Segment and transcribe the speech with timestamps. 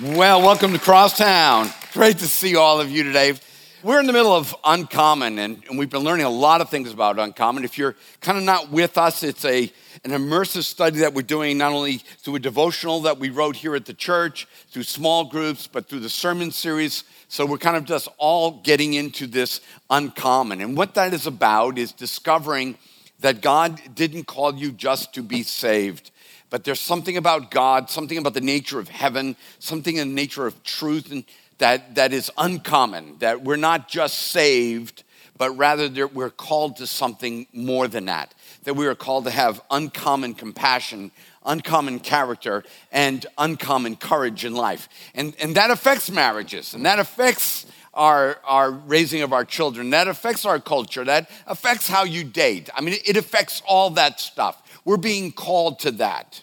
[0.00, 1.72] Well, welcome to Crosstowne.
[1.92, 3.34] Great to see all of you today.
[3.82, 6.92] We're in the middle of Uncommon, and, and we've been learning a lot of things
[6.92, 7.64] about Uncommon.
[7.64, 9.62] If you're kind of not with us, it's a,
[10.04, 13.74] an immersive study that we're doing not only through a devotional that we wrote here
[13.74, 17.02] at the church, through small groups, but through the sermon series.
[17.26, 19.60] So we're kind of just all getting into this
[19.90, 20.60] Uncommon.
[20.60, 22.78] And what that is about is discovering
[23.18, 26.12] that God didn't call you just to be saved
[26.50, 30.46] but there's something about God, something about the nature of heaven, something in the nature
[30.46, 31.24] of truth and
[31.58, 35.02] that, that is uncommon, that we're not just saved,
[35.36, 38.34] but rather we're called to something more than that.
[38.64, 41.10] That we are called to have uncommon compassion,
[41.44, 44.88] uncommon character, and uncommon courage in life.
[45.14, 50.06] And, and that affects marriages, and that affects our, our raising of our children, that
[50.06, 52.70] affects our culture, that affects how you date.
[52.74, 54.62] I mean, it affects all that stuff.
[54.88, 56.42] We're being called to that.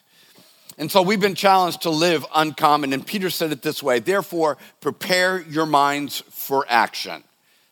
[0.77, 2.93] And so we've been challenged to live uncommon.
[2.93, 7.23] And Peter said it this way therefore, prepare your minds for action.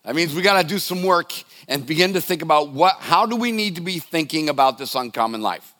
[0.03, 1.31] That means we got to do some work
[1.67, 4.95] and begin to think about what, how do we need to be thinking about this
[4.95, 5.75] uncommon life.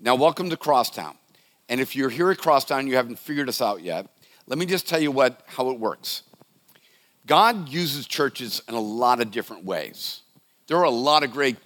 [0.00, 1.16] Now, welcome to Crosstowne.
[1.68, 4.06] And if you're here at Crosstowne, you haven't figured us out yet,
[4.46, 6.22] let me just tell you what, how it works.
[7.26, 10.22] God uses churches in a lot of different ways.
[10.68, 11.56] There are a lot of great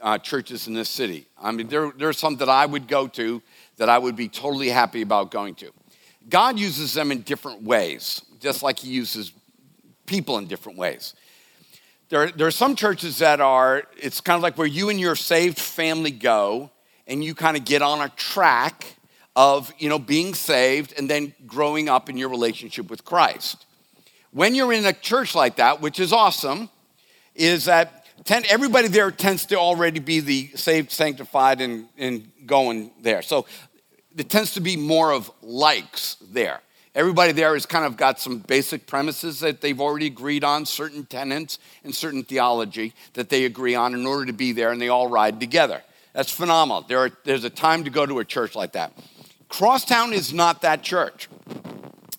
[0.00, 1.26] uh, churches in this city.
[1.40, 3.42] I mean, there, there are some that I would go to
[3.76, 5.70] that I would be totally happy about going to.
[6.28, 9.32] God uses them in different ways, just like He uses
[10.06, 11.14] people in different ways.
[12.08, 15.16] There, there are some churches that are, it's kind of like where you and your
[15.16, 16.70] saved family go,
[17.06, 18.96] and you kind of get on a track
[19.34, 23.66] of, you know, being saved and then growing up in your relationship with Christ.
[24.30, 26.68] When you're in a church like that, which is awesome,
[27.34, 33.22] is that everybody there tends to already be the saved, sanctified, and, and going there.
[33.22, 33.46] So
[34.16, 36.60] it tends to be more of likes there.
[36.94, 41.06] Everybody there has kind of got some basic premises that they've already agreed on, certain
[41.06, 44.88] tenets and certain theology that they agree on in order to be there, and they
[44.88, 45.82] all ride together.
[46.12, 46.82] That's phenomenal.
[46.82, 48.92] There are, there's a time to go to a church like that.
[49.48, 51.28] Crosstowne is not that church.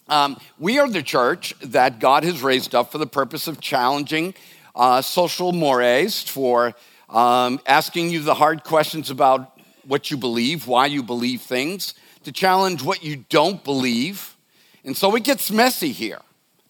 [0.07, 4.33] Um, we are the church that God has raised up for the purpose of challenging
[4.79, 6.73] uh, social mores, for
[7.09, 12.31] um, asking you the hard questions about what you believe, why you believe things, to
[12.31, 14.37] challenge what you don't believe.
[14.85, 16.19] And so it gets messy here.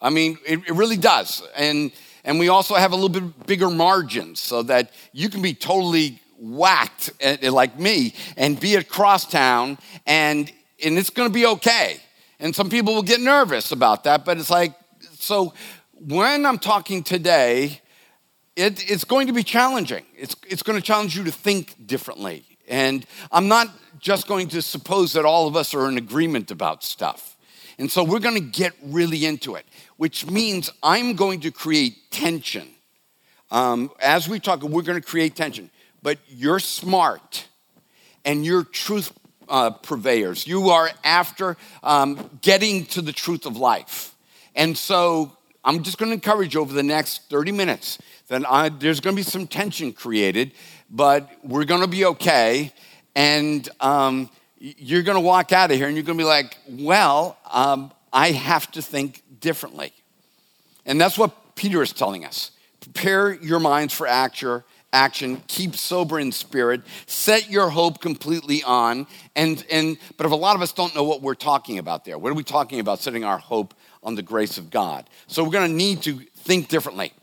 [0.01, 1.43] I mean, it, it really does.
[1.55, 1.91] And,
[2.23, 6.19] and we also have a little bit bigger margins so that you can be totally
[6.39, 9.77] whacked eh, like me and be at Crosstowne
[10.07, 10.51] and,
[10.83, 11.97] and it's going to be okay.
[12.39, 14.73] And some people will get nervous about that, but it's like,
[15.11, 15.53] so
[15.99, 17.81] when I'm talking today,
[18.59, 20.05] it, it's going to be challenging.
[20.17, 22.43] It's, it's going to challenge you to think differently.
[22.67, 26.83] And I'm not just going to suppose that all of us are in agreement about
[26.83, 27.37] stuff.
[27.77, 29.65] And so we're going to get really into it,
[29.95, 32.67] which means I'm going to create tension.
[33.49, 35.69] Um, as we talk, we're going to create tension.
[36.03, 37.47] But you're smart
[38.25, 39.13] and you're truth
[39.47, 40.45] uh, purveyors.
[40.45, 44.13] You are after um, getting to the truth of life.
[44.53, 47.97] And so I'm just going to encourage you over the next 30 minutes
[48.29, 50.53] that I, there's going to be some tension created,
[50.89, 52.73] but we're going to be okay.
[53.15, 54.29] And um,
[54.59, 57.91] you're going to walk out of here and you're going to be like, well, um,
[58.13, 59.91] I have to think differently.
[60.85, 62.51] And that's what Peter is telling us.
[62.79, 64.63] Prepare your minds for action,
[64.93, 69.05] action, keep sober in spirit, set your hope completely on.
[69.35, 72.17] And, and, but if a lot of us don't know what we're talking about there,
[72.17, 75.09] what are we talking about setting our hope on the grace of God?
[75.27, 77.13] So we're going to need to think differently.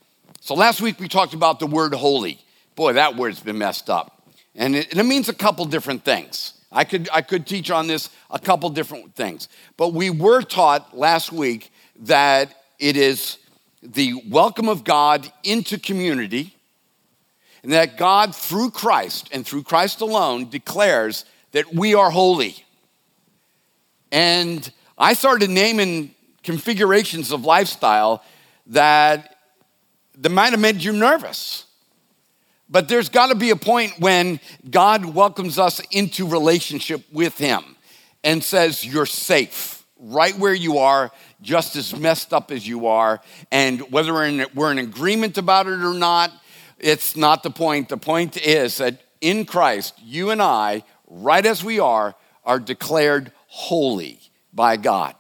[0.47, 2.39] So last week we talked about the word holy.
[2.77, 4.31] Boy, that word's been messed up.
[4.55, 6.53] And it, and it means a couple different things.
[6.71, 9.49] I could, I could teach on this a couple different things.
[9.77, 13.39] But we were taught last week that it is
[13.83, 16.55] the welcome of God into community,
[17.65, 22.65] and that God, through Christ and through Christ alone, declares that we are holy.
[24.12, 26.15] And I started naming
[26.45, 28.23] configurations of lifestyle
[28.69, 29.36] that
[30.19, 31.65] that might have made you nervous.
[32.69, 37.63] But there's got to be a point when God welcomes us into relationship with Him
[38.25, 41.11] and says, You're safe right where you are,
[41.41, 43.21] just as messed up as you are.
[43.51, 46.33] And whether we're in, we're in agreement about it or not,
[46.79, 47.89] it's not the point.
[47.89, 52.15] The point is that in Christ, you and I, right as we are,
[52.45, 54.21] are declared holy
[54.53, 55.15] by God.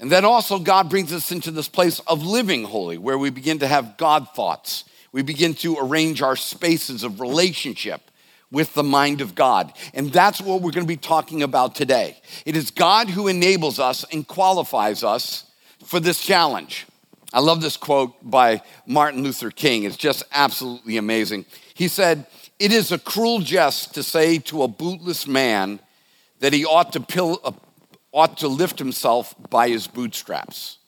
[0.00, 3.58] And then also, God brings us into this place of living holy, where we begin
[3.60, 4.84] to have God thoughts.
[5.10, 8.02] We begin to arrange our spaces of relationship
[8.50, 9.72] with the mind of God.
[9.92, 12.20] And that's what we're going to be talking about today.
[12.46, 15.44] It is God who enables us and qualifies us
[15.84, 16.86] for this challenge.
[17.32, 19.82] I love this quote by Martin Luther King.
[19.82, 21.44] It's just absolutely amazing.
[21.74, 22.26] He said,
[22.58, 25.80] It is a cruel jest to say to a bootless man
[26.40, 27.40] that he ought to, pill,
[28.12, 30.78] ought to lift himself by his bootstraps.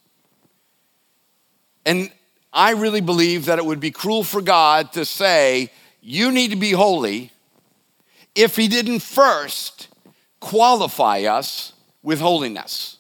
[1.85, 2.11] And
[2.53, 5.71] I really believe that it would be cruel for God to say,
[6.01, 7.33] You need to be holy
[8.35, 9.89] if he didn't first
[10.41, 12.97] qualify us with holiness.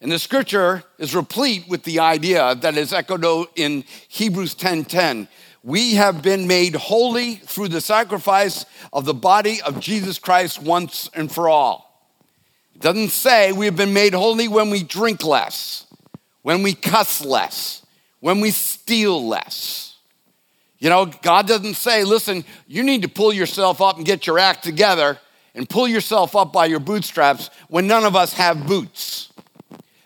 [0.00, 5.28] And the scripture is replete with the idea that is echoed in Hebrews 10:10.
[5.62, 11.08] We have been made holy through the sacrifice of the body of Jesus Christ once
[11.14, 11.93] and for all.
[12.74, 15.86] It doesn't say we have been made holy when we drink less,
[16.42, 17.84] when we cuss less,
[18.20, 19.96] when we steal less.
[20.78, 24.38] You know, God doesn't say, listen, you need to pull yourself up and get your
[24.38, 25.18] act together
[25.54, 29.32] and pull yourself up by your bootstraps when none of us have boots.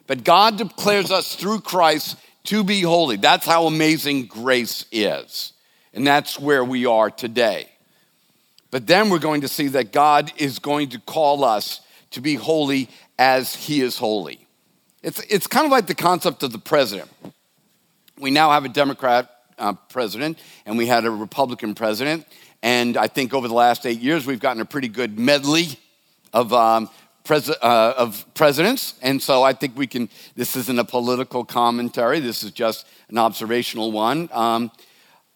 [0.06, 3.16] But God declares us through Christ to be holy.
[3.16, 5.52] That's how amazing grace is.
[5.92, 7.68] And that's where we are today.
[8.70, 11.80] But then we're going to see that God is going to call us
[12.10, 12.88] to be holy
[13.18, 14.46] as He is holy.
[15.02, 17.10] It's, it's kind of like the concept of the president.
[18.18, 22.26] We now have a Democrat uh, president and we had a Republican president.
[22.62, 25.78] And I think over the last eight years, we've gotten a pretty good medley
[26.32, 26.90] of, um,
[27.24, 28.94] pres- uh, of presidents.
[29.02, 33.18] And so I think we can, this isn't a political commentary, this is just an
[33.18, 34.28] observational one.
[34.32, 34.72] Um,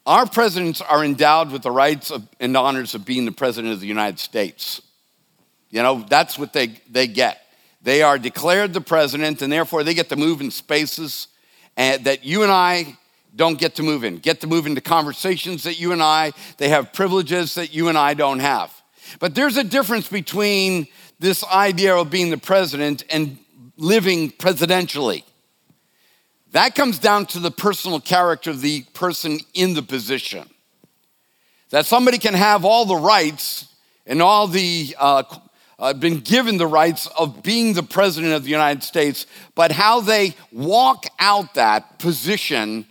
[0.05, 3.79] our presidents are endowed with the rights of, and honors of being the president of
[3.79, 4.81] the United States.
[5.73, 7.41] You know, that's what they, they get.
[7.81, 11.29] They are declared the president, and therefore they get to move in spaces
[11.75, 12.95] and, that you and I
[13.35, 16.69] don't get to move in, get to move into conversations that you and I, they
[16.69, 18.71] have privileges that you and I don't have.
[19.19, 20.85] But there's a difference between
[21.19, 23.39] this idea of being the president and
[23.75, 25.23] living presidentially.
[26.51, 30.47] That comes down to the personal character of the person in the position.
[31.71, 33.73] That somebody can have all the rights
[34.05, 35.23] and all the, uh,
[35.79, 39.25] uh, been given the rights of being the president of the United States,
[39.55, 42.85] but how they walk out that position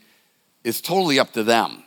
[0.64, 1.82] is totally up to them.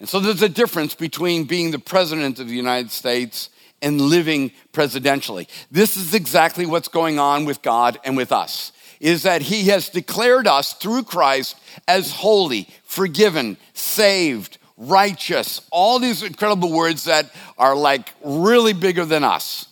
[0.00, 4.50] And so there's a difference between being the president of the United States and living
[4.72, 5.48] presidentially.
[5.70, 8.72] This is exactly what's going on with God and with us.
[9.00, 16.22] Is that he has declared us through Christ as holy, forgiven, saved, righteous, all these
[16.22, 19.68] incredible words that are like really bigger than us.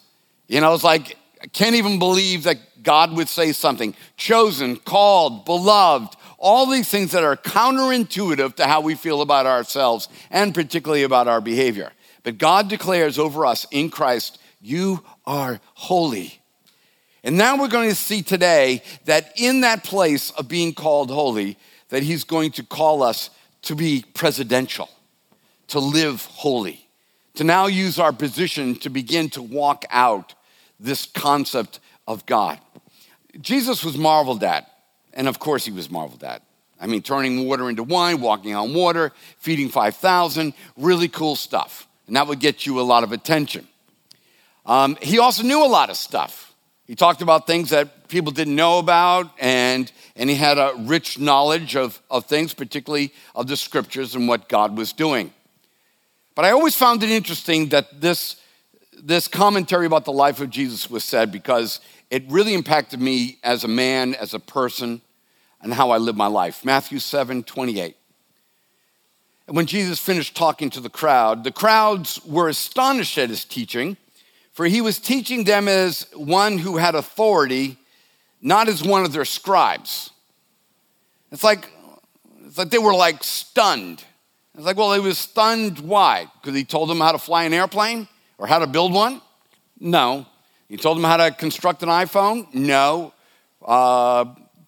[0.53, 5.47] You know, it's like, I can't even believe that God would say something chosen, called,
[5.47, 11.05] beloved, all these things that are counterintuitive to how we feel about ourselves and particularly
[11.05, 11.91] about our behavior.
[12.23, 16.39] But God declares over us in Christ, you are holy.
[17.25, 21.57] And now we're going to see today that in that place of being called holy,
[21.89, 23.31] that He's going to call us
[23.63, 24.91] to be presidential,
[25.69, 26.87] to live holy,
[27.37, 30.35] to now use our position to begin to walk out
[30.83, 32.59] this concept of God.
[33.41, 34.69] Jesus was marveled at
[35.13, 36.43] and of course, he was marveled at.
[36.81, 41.87] I mean, turning water into wine, walking on water, feeding 5,000, really cool stuff.
[42.07, 43.69] And that would get you a lot of attention.
[44.67, 46.55] Um, he also knew a lot of stuff.
[46.87, 51.19] He talked about things that people didn't know about, and, and he had a rich
[51.19, 55.33] knowledge of, of things, particularly of the scriptures and what God was doing.
[56.35, 58.37] But I always found it interesting that this,
[59.05, 63.65] this commentary about the life of Jesus was said because it really impacted me as
[63.65, 65.03] a man, as a person,
[65.61, 66.65] and how I live my life.
[66.65, 67.97] Matthew 7 28.
[69.49, 73.97] And when Jesus finished talking to the crowd, the crowds were astonished at his teaching,
[74.53, 77.77] for he was teaching them as one who had authority,
[78.41, 80.11] not as one of their scribes.
[81.33, 81.69] It's like,
[82.47, 84.05] it's like they were like stunned.
[84.55, 85.81] It's like, well, he was stunned.
[85.81, 86.29] Why?
[86.41, 88.07] Because he told them how to fly an airplane
[88.43, 89.21] or how to build one?
[89.79, 90.27] No.
[90.69, 92.53] He told them how to construct an iPhone?
[92.53, 93.15] No.
[93.65, 94.25] Uh,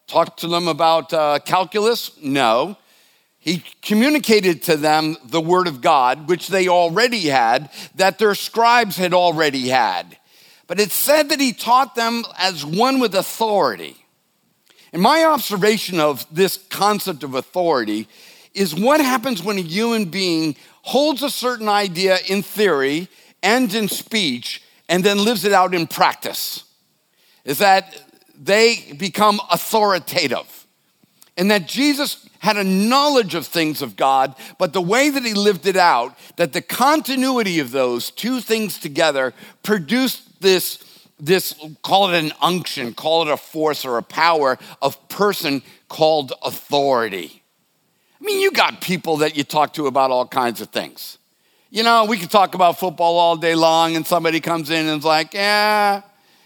[0.07, 2.13] talked to them about uh, calculus?
[2.23, 2.77] No.
[3.41, 8.97] He communicated to them the Word of God, which they already had, that their scribes
[8.97, 10.19] had already had.
[10.69, 13.97] But it said that he taught them as one with authority.
[14.93, 18.07] And my observation of this concept of authority
[18.55, 23.09] is what happens when a human being holds a certain idea in theory
[23.45, 26.65] and in speech and then lives it out in practice
[27.45, 28.03] is that
[28.37, 30.67] they become authoritative.
[31.37, 35.35] and that Jesus had a knowledge of things of God, but the way that he
[35.35, 39.33] lived it out, that the continuity of those two things together
[39.63, 40.79] produced this,
[41.19, 46.33] this call it an unction, call it a force or a power of person called
[46.43, 47.43] authority.
[48.21, 51.19] I mean, you got people that you talk to about all kinds of things.
[51.75, 55.01] You know, we could talk about football all day long, and somebody comes in and
[55.01, 56.03] is like, yeah,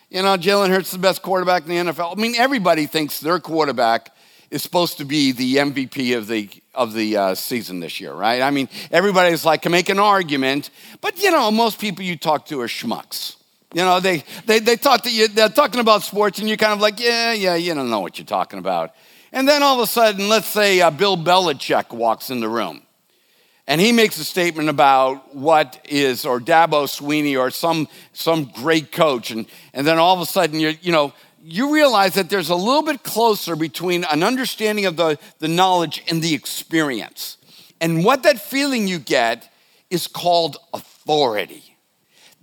[0.08, 2.16] you know, Jalen Hurts is the best quarterback in the NFL.
[2.16, 4.10] I mean, everybody thinks their quarterback
[4.50, 8.40] is supposed to be the MVP of the of the uh, season this year, right?
[8.40, 10.70] I mean, everybody's like can make an argument,
[11.02, 13.36] but you know, most people you talk to are schmucks.
[13.74, 15.28] You know, they they they talk to you.
[15.28, 18.16] They're talking about sports, and you're kind of like, yeah, yeah, you don't know what
[18.16, 18.94] you're talking about.
[19.30, 22.80] And then all of a sudden, let's say uh, Bill Belichick walks in the room
[23.68, 28.90] and he makes a statement about what is, or Dabo Swinney, or some, some great
[28.90, 29.30] coach.
[29.30, 31.12] And, and then all of a sudden, you you know,
[31.44, 36.02] you realize that there's a little bit closer between an understanding of the, the knowledge
[36.08, 37.36] and the experience.
[37.78, 39.52] And what that feeling you get
[39.90, 41.76] is called authority.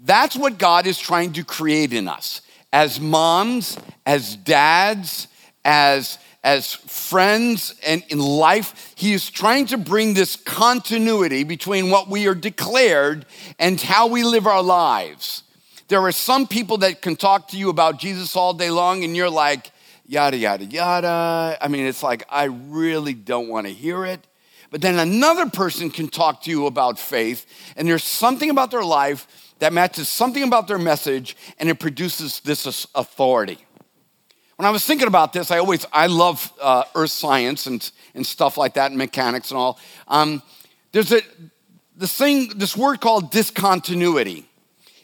[0.03, 2.41] That's what God is trying to create in us
[2.72, 5.27] as moms, as dads,
[5.63, 12.08] as as friends and in life, he is trying to bring this continuity between what
[12.08, 13.25] we are declared
[13.58, 15.42] and how we live our lives.
[15.88, 19.16] There are some people that can talk to you about Jesus all day long, and
[19.16, 19.72] you're like,
[20.06, 21.58] yada, yada, yada.
[21.60, 24.20] I mean, it's like, I really don't want to hear it.
[24.70, 28.86] But then another person can talk to you about faith, and there's something about their
[28.86, 33.65] life that matches something about their message, and it produces this authority.
[34.58, 38.26] When I was thinking about this, I always, I love uh, earth science and, and
[38.26, 39.80] stuff like that and mechanics and all.
[40.08, 40.42] Um,
[40.94, 41.22] there's a,
[41.98, 44.46] this thing, this word called discontinuity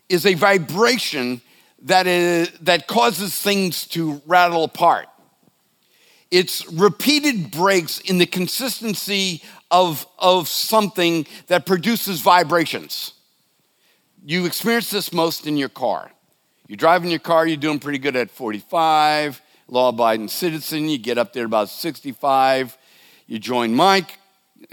[0.08, 1.42] is a vibration
[1.84, 5.08] that, is, that causes things to rattle apart.
[6.30, 13.14] It's repeated breaks in the consistency of, of something that produces vibrations.
[14.24, 16.12] You experience this most in your car.
[16.68, 19.41] You're driving your car, you're doing pretty good at 45,
[19.72, 22.78] law abiding citizen, you get up there about 65,
[23.26, 24.06] you join my,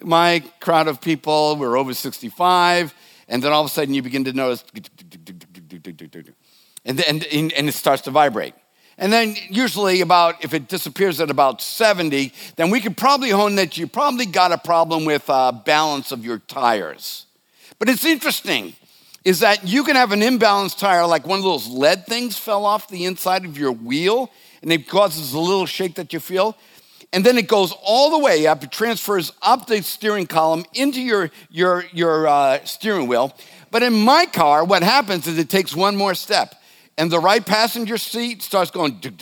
[0.03, 2.93] my crowd of people, we're over 65,
[3.29, 4.65] and then all of a sudden you begin to notice,
[6.85, 8.55] and, and, and it starts to vibrate.
[9.01, 13.55] And then usually about, if it disappears at about 70, then we could probably hone
[13.55, 17.27] that you probably got a problem with uh, balance of your tires.
[17.79, 18.75] But it's interesting
[19.25, 22.65] is that you can have an imbalanced tire, like one of those lead things fell
[22.65, 24.31] off the inside of your wheel,
[24.63, 26.57] and it causes a little shake that you feel.
[27.13, 31.01] And then it goes all the way up, it transfers up the steering column into
[31.01, 33.35] your, your, your uh, steering wheel.
[33.71, 36.55] But in my car, what happens is it takes one more step.
[36.99, 39.15] And the right passenger seat starts going, and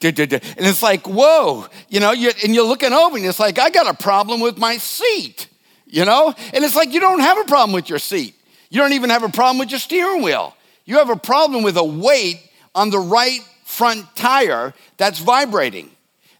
[0.00, 3.94] it's like, whoa, you know, and you're looking over and it's like, I got a
[3.94, 5.48] problem with my seat
[5.86, 6.34] you know?
[6.52, 8.34] And it's like you don't have a problem with your seat.
[8.68, 10.54] You don't even have a problem with your steering wheel.
[10.84, 12.42] You have a problem with a weight
[12.74, 15.90] on the right front tire that's vibrating.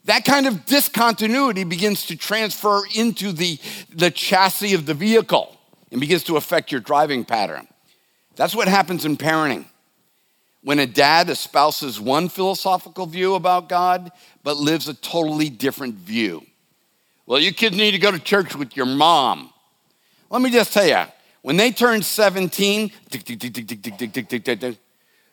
[0.04, 3.58] That kind of discontinuity begins to transfer into the,
[3.92, 5.58] the chassis of the vehicle
[5.90, 7.66] and begins to affect your driving pattern.
[8.36, 9.66] That's what happens in parenting.
[10.62, 14.12] When a dad espouses one philosophical view about God,
[14.44, 16.46] but lives a totally different view.
[17.26, 19.52] Well, you kids need to go to church with your mom.
[20.30, 21.04] Let me just tell you,
[21.42, 22.92] when they turn 17,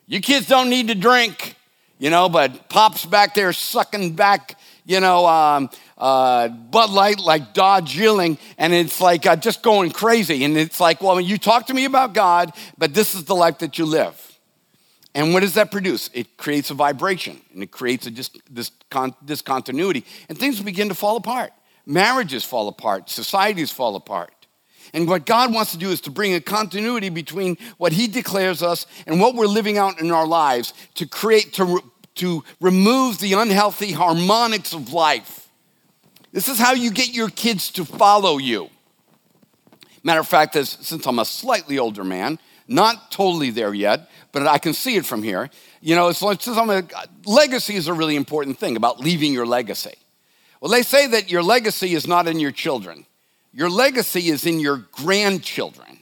[0.07, 1.55] you kids don't need to drink,
[1.99, 7.53] you know, but Pop's back there sucking back, you know, um, uh, Bud Light like
[7.53, 10.43] Dodge and it's like uh, just going crazy.
[10.43, 13.59] And it's like, well, you talk to me about God, but this is the life
[13.59, 14.19] that you live.
[15.15, 16.09] And what does that produce?
[16.13, 18.71] It creates a vibration and it creates a dis- this
[19.23, 21.53] discontinuity, and things begin to fall apart.
[21.85, 24.42] Marriages fall apart, societies fall apart.
[24.93, 28.61] And what God wants to do is to bring a continuity between what He declares
[28.61, 31.81] us and what we're living out in our lives to create, to,
[32.15, 35.49] to remove the unhealthy harmonics of life.
[36.31, 38.69] This is how you get your kids to follow you.
[40.03, 44.47] Matter of fact, as, since I'm a slightly older man, not totally there yet, but
[44.47, 45.49] I can see it from here.
[45.81, 46.83] You know, since I'm a,
[47.25, 49.95] legacy is a really important thing about leaving your legacy.
[50.61, 53.05] Well, they say that your legacy is not in your children,
[53.53, 55.99] your legacy is in your grandchildren.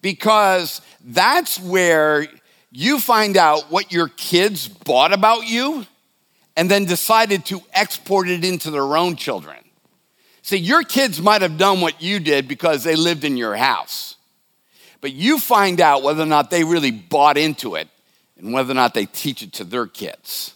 [0.00, 2.26] Because that's where
[2.70, 5.86] you find out what your kids bought about you
[6.56, 9.56] and then decided to export it into their own children.
[10.42, 14.16] See, your kids might have done what you did because they lived in your house.
[15.00, 17.88] But you find out whether or not they really bought into it
[18.38, 20.53] and whether or not they teach it to their kids.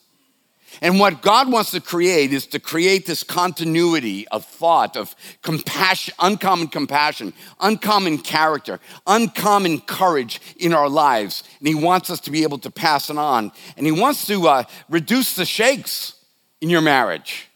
[0.80, 6.14] And what God wants to create is to create this continuity of thought, of compassion,
[6.18, 11.42] uncommon compassion, uncommon character, uncommon courage in our lives.
[11.58, 13.52] And He wants us to be able to pass it on.
[13.76, 16.14] And He wants to uh, reduce the shakes
[16.60, 17.48] in your marriage.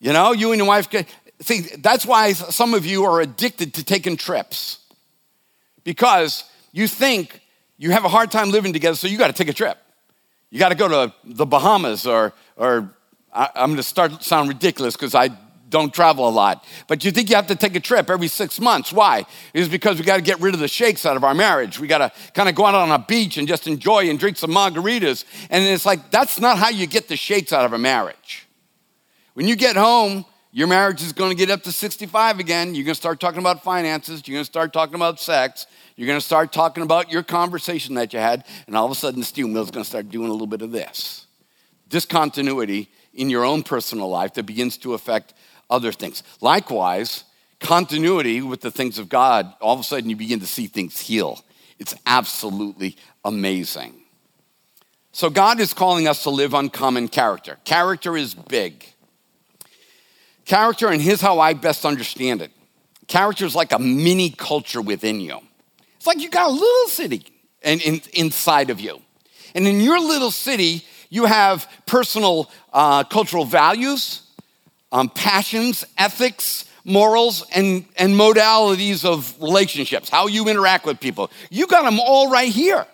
[0.00, 0.88] You know, you and your wife
[1.42, 4.78] see, that's why some of you are addicted to taking trips
[5.84, 7.40] because you think
[7.78, 9.76] you have a hard time living together, so you got to take a trip.
[10.52, 12.94] You got to go to the Bahamas or, or
[13.32, 15.30] I, am going to start sound ridiculous because I
[15.70, 16.62] don't travel a lot.
[16.88, 18.92] But you think you have to take a trip every six months.
[18.92, 19.24] Why?
[19.54, 21.80] It's because we got to get rid of the shakes out of our marriage.
[21.80, 24.36] We got to kind of go out on a beach and just enjoy and drink
[24.36, 25.24] some margaritas.
[25.48, 28.46] And it's like, that's not how you get the shakes out of a marriage.
[29.32, 32.74] When you get home, your marriage is going to get up to 65 again.
[32.74, 34.22] You're going to start talking about finances.
[34.26, 35.66] You're going to start talking about sex.
[35.96, 38.44] You're going to start talking about your conversation that you had.
[38.66, 40.46] And all of a sudden, the steel mill is going to start doing a little
[40.46, 41.26] bit of this
[41.88, 45.34] discontinuity in your own personal life that begins to affect
[45.70, 46.22] other things.
[46.40, 47.24] Likewise,
[47.60, 50.98] continuity with the things of God, all of a sudden, you begin to see things
[50.98, 51.42] heal.
[51.78, 53.94] It's absolutely amazing.
[55.12, 57.58] So, God is calling us to live uncommon character.
[57.64, 58.91] Character is big.
[60.44, 62.50] Character, and here's how I best understand it
[63.08, 65.38] character is like a mini culture within you.
[65.96, 67.24] It's like you got a little city
[67.62, 69.02] in, in, inside of you.
[69.54, 74.22] And in your little city, you have personal uh, cultural values,
[74.90, 81.30] um, passions, ethics, morals, and, and modalities of relationships, how you interact with people.
[81.50, 82.86] You got them all right here.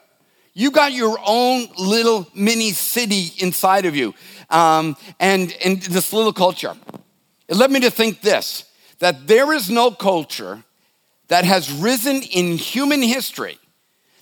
[0.53, 4.15] You got your own little mini city inside of you,
[4.51, 6.75] um, and, and this little culture.
[7.49, 8.65] It led me to think this
[8.99, 10.65] that there is no culture
[11.29, 13.59] that has risen in human history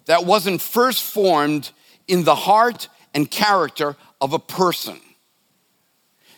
[0.04, 1.70] that wasn't first formed
[2.06, 5.00] in the heart and character of a person.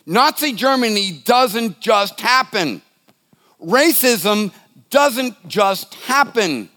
[0.05, 2.81] Nazi Germany doesn't just happen.
[3.61, 4.51] Racism
[4.89, 6.69] doesn't just happen.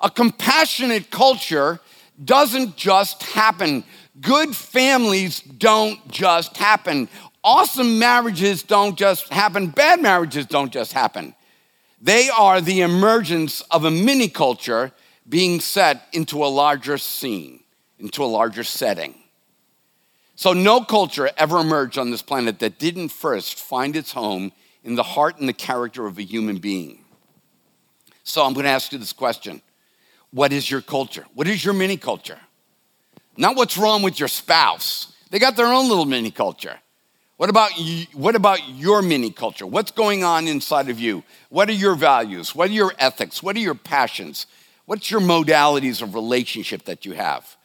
[0.00, 1.80] A compassionate culture
[2.22, 3.84] doesn't just happen.
[4.20, 7.08] Good families don't just happen.
[7.44, 11.34] Awesome marriages don't just happen, bad marriages don't just happen.
[12.00, 14.92] They are the emergence of a mini culture
[15.28, 17.60] being set into a larger scene,
[17.98, 19.14] into a larger setting.
[20.34, 24.50] So, no culture ever emerged on this planet that didn't first find its home
[24.82, 27.04] in the heart and the character of a human being.
[28.24, 29.62] So, I'm going to ask you this question
[30.32, 31.24] What is your culture?
[31.34, 32.38] What is your mini culture?
[33.36, 35.12] Not what's wrong with your spouse.
[35.30, 36.78] They got their own little mini culture.
[37.42, 39.66] What about, you, what about your mini culture?
[39.66, 41.24] What's going on inside of you?
[41.48, 42.54] What are your values?
[42.54, 43.42] What are your ethics?
[43.42, 44.46] What are your passions?
[44.84, 47.56] What's your modalities of relationship that you have?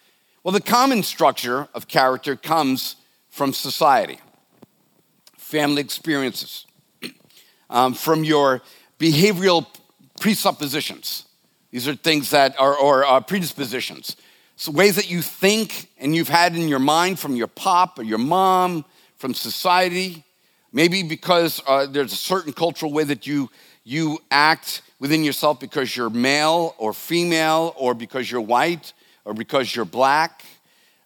[0.44, 2.96] Well, the common structure of character comes
[3.30, 4.20] from society,
[5.38, 6.66] family experiences,
[7.70, 8.64] um, from your
[8.98, 9.68] behavioral
[10.20, 11.28] presuppositions.
[11.70, 14.16] These are things that are, or uh, predispositions.
[14.56, 18.04] So ways that you think and you've had in your mind from your pop or
[18.04, 18.84] your mom,
[19.18, 20.24] from society,
[20.72, 23.50] maybe because uh, there's a certain cultural way that you,
[23.84, 28.94] you act within yourself because you're male or female or because you're white
[29.26, 30.44] or because you're black.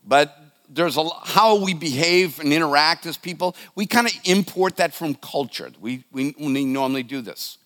[0.06, 0.38] But
[0.70, 3.56] there's a how we behave and interact as people.
[3.76, 5.72] We kind of import that from culture.
[5.80, 7.58] We, we, we normally do this.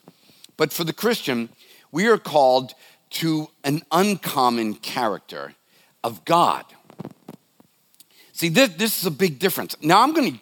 [0.57, 1.49] But for the Christian,
[1.91, 2.73] we are called
[3.11, 5.53] to an uncommon character
[6.03, 6.65] of God.
[8.35, 9.77] See, this, this is a big difference.
[9.81, 10.39] Now, I'm going to,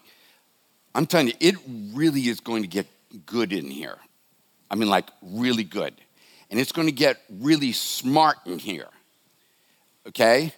[0.96, 1.56] I'm telling you, it
[1.94, 2.88] really is going to get
[3.28, 4.00] good in here.
[4.72, 5.94] I mean, like, really good.
[6.50, 8.88] And it's going to get really smart in here.
[10.08, 10.54] Okay?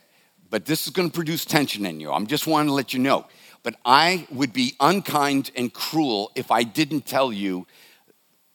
[0.49, 2.09] But this is going to produce tension in you.
[2.09, 3.25] I'm just wanting to let you know.
[3.63, 7.67] But I would be unkind and cruel if I didn't tell you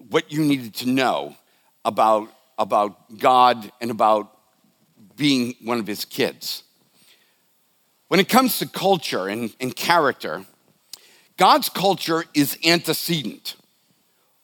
[0.09, 1.37] what you needed to know
[1.85, 4.39] about, about God and about
[5.17, 6.63] being one of his kids.
[8.11, 10.45] When it comes to culture and, and character,
[11.37, 13.55] God's culture is antecedent.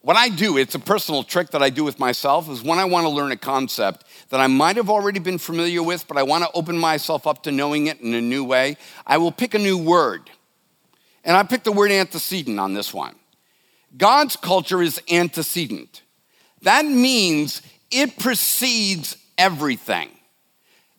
[0.03, 2.85] What I do, it's a personal trick that I do with myself, is when I
[2.85, 6.23] want to learn a concept that I might have already been familiar with, but I
[6.23, 9.53] want to open myself up to knowing it in a new way, I will pick
[9.53, 10.31] a new word.
[11.25, 13.17] And I picked the word antecedent on this one.
[13.97, 16.03] God's culture is antecedent.
[16.63, 20.11] That means it precedes everything.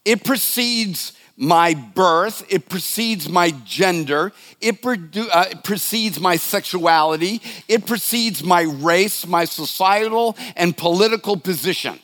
[0.03, 7.41] It precedes my birth, it precedes my gender, it, produ- uh, it, precedes my sexuality,
[7.67, 11.99] it precedes my race, my societal and political position.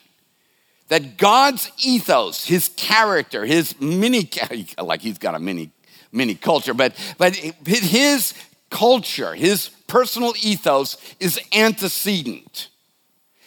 [0.88, 4.30] That God's ethos, his character, his mini,
[4.78, 5.72] like he's got a mini,
[6.12, 8.34] mini culture, but, but his
[8.70, 12.68] culture, his personal ethos is antecedent.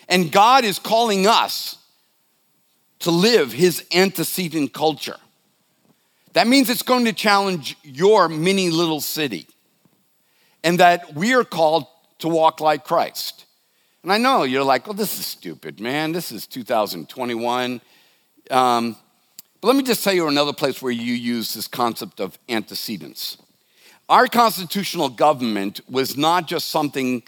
[0.10, 1.78] And God is calling us
[3.00, 5.17] to live his antecedent culture.
[6.34, 9.48] That means it's going to challenge your mini little city.
[10.63, 11.88] And that we are called
[12.20, 13.46] to walk like Christ.
[14.04, 16.12] And I know you're like, well, this is stupid, man.
[16.12, 17.82] This is 2021.
[18.50, 18.96] Um,
[19.60, 23.38] but let me just tell you another place where you use this concept of antecedents.
[24.10, 27.24] Our constitutional government was not just something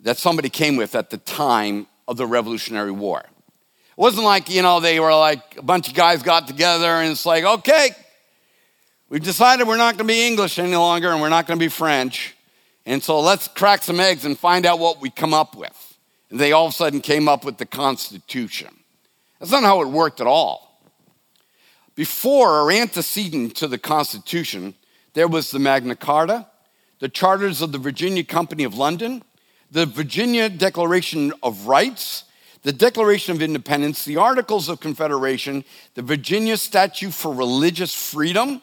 [0.00, 3.20] that somebody came with at the time of the Revolutionary War.
[3.20, 7.10] It wasn't like, you know, they were like a bunch of guys got together and
[7.10, 7.90] it's like, okay,
[9.08, 11.64] we've decided we're not going to be English any longer and we're not going to
[11.64, 12.36] be French.
[12.86, 15.98] And so let's crack some eggs and find out what we come up with.
[16.30, 18.74] And they all of a sudden came up with the Constitution.
[19.38, 20.82] That's not how it worked at all.
[21.94, 24.74] Before or antecedent to the Constitution,
[25.14, 26.46] there was the Magna Carta,
[27.00, 29.22] the charters of the Virginia Company of London,
[29.70, 32.24] the Virginia Declaration of Rights,
[32.62, 38.62] the Declaration of Independence, the Articles of Confederation, the Virginia Statute for Religious Freedom.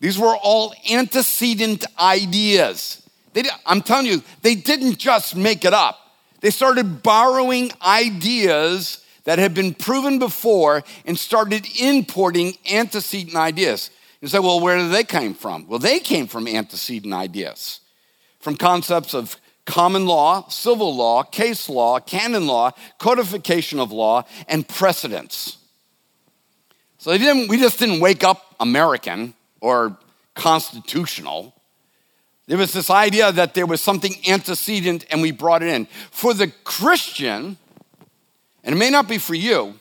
[0.00, 3.02] These were all antecedent ideas.
[3.32, 5.98] They, I'm telling you, they didn't just make it up.
[6.40, 13.90] They started borrowing ideas that had been proven before and started importing antecedent ideas.
[14.20, 15.66] You say, well, where did they come from?
[15.66, 17.80] Well, they came from antecedent ideas,
[18.40, 24.66] from concepts of common law, civil law, case law, canon law, codification of law, and
[24.66, 25.58] precedents.
[26.98, 29.34] So we just didn't wake up American
[29.66, 29.96] or
[30.36, 31.52] constitutional.
[32.46, 35.86] There was this idea that there was something antecedent and we brought it in.
[36.12, 37.58] For the Christian,
[38.62, 39.74] and it may not be for you,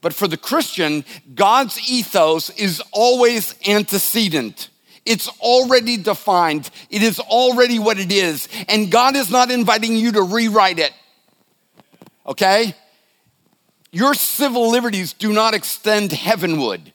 [0.00, 4.68] but for the Christian, God's ethos is always antecedent.
[5.04, 6.70] It's already defined.
[6.88, 8.46] It is already what it is.
[8.68, 10.92] And God is not inviting you to rewrite it.
[12.24, 12.76] Okay?
[13.90, 16.92] Your civil liberties do not extend heavenward.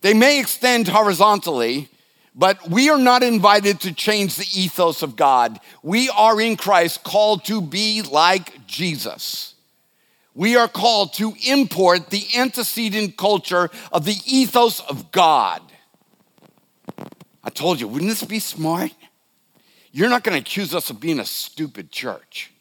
[0.00, 1.88] They may extend horizontally,
[2.34, 5.58] but we are not invited to change the ethos of God.
[5.82, 9.54] We are in Christ called to be like Jesus.
[10.34, 15.62] We are called to import the antecedent culture of the ethos of God.
[17.42, 18.92] I told you, wouldn't this be smart?
[19.90, 22.52] You're not going to accuse us of being a stupid church.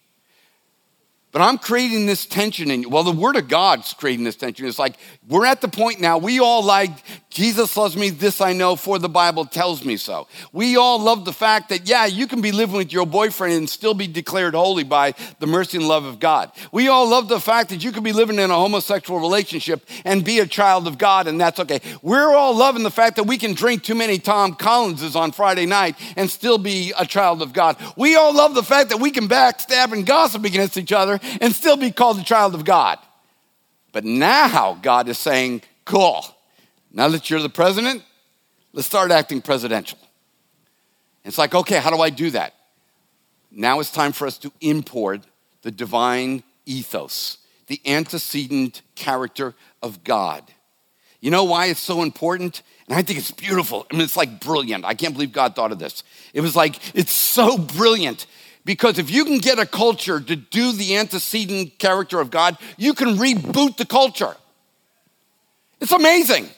[1.33, 2.89] But I'm creating this tension in you.
[2.89, 4.65] Well, the Word of God's creating this tension.
[4.65, 4.95] It's like
[5.27, 6.91] we're at the point now, we all like,
[7.29, 10.27] Jesus loves me, this I know, for the Bible tells me so.
[10.53, 13.69] We all love the fact that, yeah, you can be living with your boyfriend and
[13.69, 16.51] still be declared holy by the mercy and love of God.
[16.71, 20.23] We all love the fact that you can be living in a homosexual relationship and
[20.23, 21.81] be a child of God, and that's okay.
[22.01, 25.65] We're all loving the fact that we can drink too many Tom Collinses on Friday
[25.65, 27.75] night and still be a child of God.
[27.97, 31.53] We all love the fact that we can backstab and gossip against each other and
[31.53, 32.99] still be called a child of God.
[33.91, 36.25] But now God is saying, cool,
[36.91, 38.03] now that you're the president,
[38.73, 39.97] let's start acting presidential.
[41.23, 42.53] It's like, okay, how do I do that?
[43.51, 45.21] Now it's time for us to import
[45.61, 50.43] the divine ethos, the antecedent character of God.
[51.19, 52.61] You know why it's so important?
[52.87, 53.87] And I think it's beautiful.
[53.89, 54.85] I mean, it's like brilliant.
[54.85, 56.03] I can't believe God thought of this.
[56.33, 58.27] It was like, it's so brilliant
[58.67, 62.93] because if you can get a culture to do the antecedent character of God, you
[62.93, 64.35] can reboot the culture.
[65.79, 66.49] It's amazing.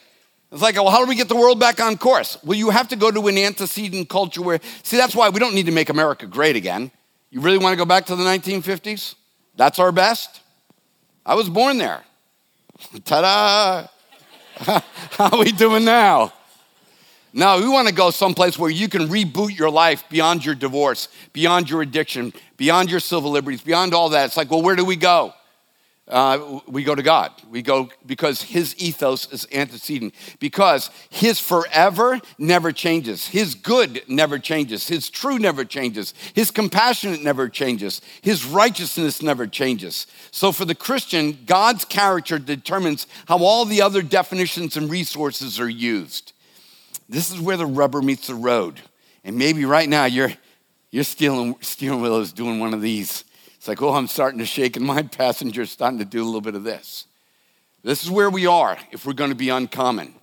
[0.50, 2.36] It's like, well, how do we get the world back on course?
[2.42, 5.54] Well, you have to go to an antecedent culture where, see, that's why we don't
[5.54, 6.90] need to make America great again.
[7.30, 9.14] You really want to go back to the 1950s?
[9.54, 10.40] That's our best.
[11.24, 12.02] I was born there.
[13.04, 13.86] Ta
[14.58, 14.80] da!
[15.12, 16.32] how are we doing now?
[17.32, 21.08] No, we want to go someplace where you can reboot your life beyond your divorce,
[21.32, 24.26] beyond your addiction, beyond your civil liberties, beyond all that.
[24.26, 25.32] It's like, well, where do we go?
[26.08, 27.30] Uh, we go to God.
[27.48, 33.28] We go because His ethos is antecedent, because His forever never changes.
[33.28, 34.88] His good never changes.
[34.88, 36.12] His true never changes.
[36.34, 38.00] His compassionate never changes.
[38.22, 40.08] His righteousness never changes.
[40.32, 45.70] So for the Christian, God's character determines how all the other definitions and resources are
[45.70, 46.32] used.
[47.10, 48.80] This is where the rubber meets the road.
[49.24, 50.32] And maybe right now you're,
[50.92, 53.24] you're stealing, steering is doing one of these.
[53.56, 56.40] It's like, oh, I'm starting to shake, and my passenger's starting to do a little
[56.40, 57.06] bit of this.
[57.82, 60.14] This is where we are if we're going to be uncommon.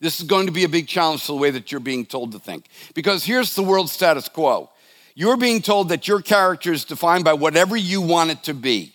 [0.00, 2.32] This is going to be a big challenge to the way that you're being told
[2.32, 2.66] to think.
[2.94, 4.70] Because here's the world status quo
[5.16, 8.92] you're being told that your character is defined by whatever you want it to be.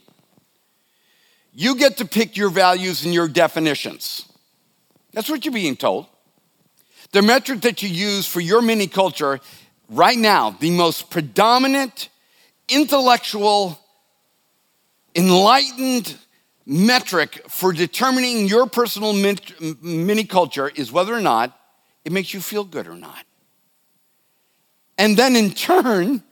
[1.52, 4.26] You get to pick your values and your definitions.
[5.12, 6.08] That's what you're being told.
[7.14, 9.40] The metric that you use for your mini culture
[9.90, 12.10] right now, the most predominant,
[12.68, 13.80] intellectual,
[15.16, 16.18] enlightened
[16.66, 21.58] metric for determining your personal mini culture is whether or not
[22.04, 23.24] it makes you feel good or not.
[24.98, 26.24] And then in turn,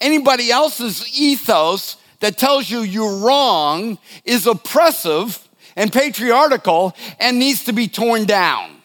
[0.00, 7.72] anybody else's ethos that tells you you're wrong is oppressive and patriarchal and needs to
[7.72, 8.77] be torn down.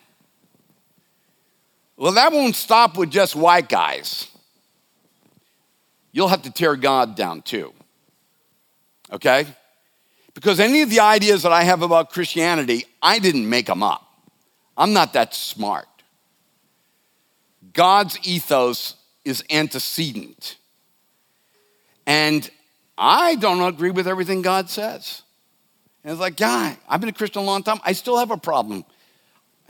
[1.97, 4.27] Well, that won't stop with just white guys.
[6.11, 7.73] You'll have to tear God down too.
[9.11, 9.45] Okay?
[10.33, 14.07] Because any of the ideas that I have about Christianity, I didn't make them up.
[14.75, 15.87] I'm not that smart.
[17.73, 20.57] God's ethos is antecedent.
[22.05, 22.49] And
[22.97, 25.21] I don't agree with everything God says.
[26.03, 27.79] And it's like, yeah, I've been a Christian a long time.
[27.83, 28.83] I still have a problem.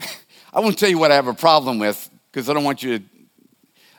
[0.52, 2.98] I won't tell you what I have a problem with because I don't want you
[2.98, 3.04] to.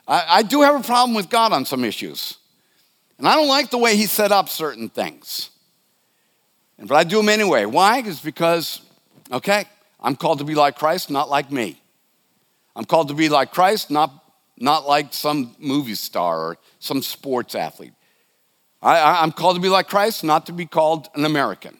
[0.06, 2.36] I, I do have a problem with God on some issues.
[3.16, 5.48] And I don't like the way He set up certain things.
[6.78, 7.64] But I do them anyway.
[7.64, 8.02] Why?
[8.04, 8.82] It's because,
[9.32, 9.64] okay,
[9.98, 11.80] I'm called to be like Christ, not like me.
[12.76, 14.12] I'm called to be like Christ, not,
[14.58, 17.94] not like some movie star or some sports athlete.
[18.82, 21.78] I, am called to be like Christ, not to be called an American.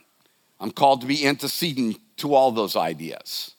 [0.59, 3.56] I'm called to be antecedent to all those ideas.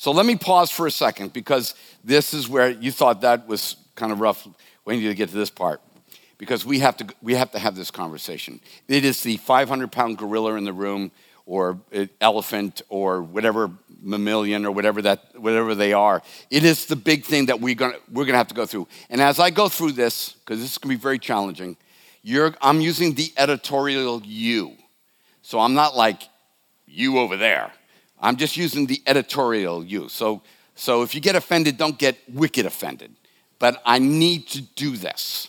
[0.00, 3.76] So let me pause for a second because this is where you thought that was
[3.96, 4.48] kind of rough.
[4.86, 5.82] Waiting to get to this part
[6.38, 8.60] because we have to, we have, to have this conversation.
[8.88, 11.10] It is the 500 pound gorilla in the room
[11.44, 16.22] or eh, elephant or whatever mammalian or whatever that whatever they are.
[16.50, 18.88] It is the big thing that we're going we're to have to go through.
[19.10, 21.76] And as i go through this because this is going to be very challenging
[22.62, 24.76] i'm using the editorial you.
[25.42, 26.22] So i'm not like
[26.86, 27.70] you over there
[28.20, 30.08] i'm just using the editorial you.
[30.08, 30.42] So
[30.74, 33.12] so if you get offended don't get wicked offended.
[33.58, 35.48] But i need to do this.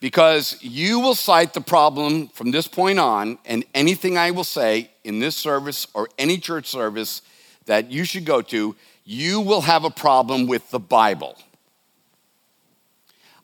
[0.00, 4.90] Because you will cite the problem from this point on, and anything I will say
[5.02, 7.22] in this service or any church service
[7.64, 11.38] that you should go to, you will have a problem with the Bible.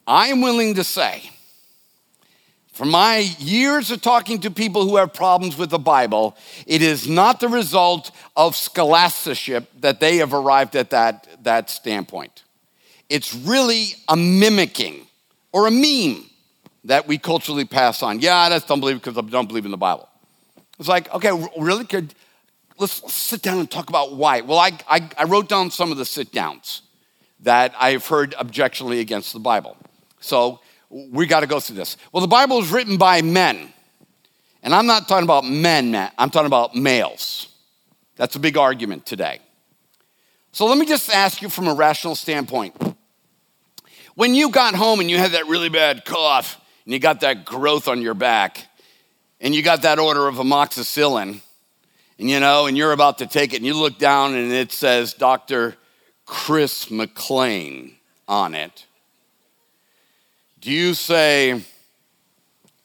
[0.06, 1.30] I am willing to say,
[2.80, 6.34] from my years of talking to people who have problems with the Bible,
[6.66, 12.42] it is not the result of scholasticship that they have arrived at that, that standpoint.
[13.10, 15.06] It's really a mimicking
[15.52, 16.24] or a meme
[16.84, 18.18] that we culturally pass on.
[18.20, 20.08] Yeah, just don't believe because I don't believe in the Bible.
[20.78, 21.84] It's like, okay, really?
[21.84, 22.14] Could,
[22.78, 24.40] let's sit down and talk about why.
[24.40, 26.80] Well, I, I, I wrote down some of the sit downs
[27.40, 29.76] that I've heard objectionably against the Bible.
[30.20, 31.96] So we got to go through this.
[32.12, 33.72] Well, the Bible is written by men.
[34.62, 36.12] And I'm not talking about men, Matt.
[36.18, 37.48] I'm talking about males.
[38.16, 39.40] That's a big argument today.
[40.52, 42.76] So let me just ask you from a rational standpoint.
[44.16, 47.44] When you got home and you had that really bad cough, and you got that
[47.44, 48.66] growth on your back,
[49.40, 51.40] and you got that order of amoxicillin,
[52.18, 54.72] and you know, and you're about to take it, and you look down and it
[54.72, 55.76] says Dr.
[56.26, 57.94] Chris McLean
[58.28, 58.86] on it.
[60.60, 61.62] Do you say,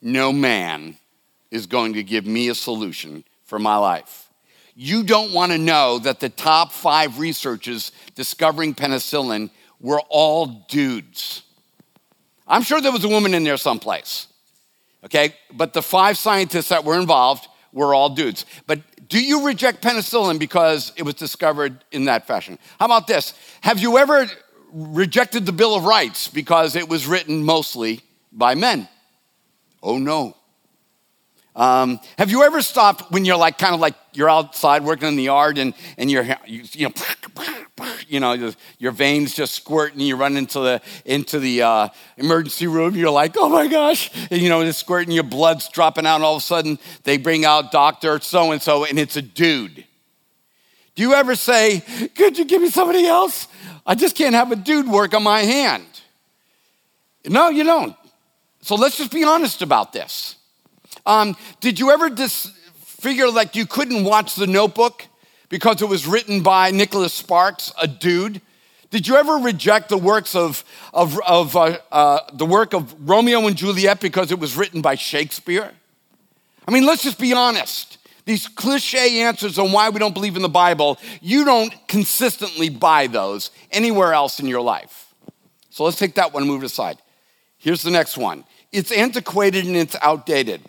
[0.01, 0.97] no man
[1.51, 4.29] is going to give me a solution for my life?
[4.75, 9.49] You don't want to know that the top five researchers discovering penicillin
[9.81, 11.43] were all dudes.
[12.47, 14.27] I'm sure there was a woman in there someplace.
[15.03, 18.45] Okay, but the five scientists that were involved were all dudes.
[18.67, 22.57] But do you reject penicillin because it was discovered in that fashion?
[22.79, 23.33] How about this?
[23.61, 24.27] Have you ever
[24.75, 28.87] rejected the Bill of Rights because it was written mostly by men?
[29.81, 30.35] Oh no.
[31.55, 35.15] Um, have you ever stopped when you're like kind of like you're outside working in
[35.15, 36.93] the yard and, and you're you, you know
[38.09, 42.67] you know your veins just squirt and you run into the into the uh, emergency
[42.67, 46.15] room you're like oh my gosh and, you know it's squirting your blood's dropping out
[46.15, 49.21] and all of a sudden they bring out doctor so and so and it's a
[49.21, 49.85] dude
[50.95, 51.81] do you ever say
[52.15, 53.47] could you give me somebody else
[53.85, 55.85] I just can't have a dude work on my hand
[57.27, 57.95] no you don't
[58.61, 60.35] so let's just be honest about this
[61.05, 62.51] um, did you ever dis-
[63.05, 65.05] figure like you couldn't watch The Notebook
[65.49, 68.41] because it was written by Nicholas Sparks, a dude?
[68.89, 73.45] Did you ever reject the works of, of, of uh, uh, the work of Romeo
[73.45, 75.71] and Juliet because it was written by Shakespeare?
[76.67, 77.99] I mean, let's just be honest.
[78.25, 83.07] These cliche answers on why we don't believe in the Bible, you don't consistently buy
[83.07, 85.13] those anywhere else in your life.
[85.69, 86.97] So let's take that one and move it aside.
[87.57, 90.61] Here's the next one it's antiquated and it's outdated.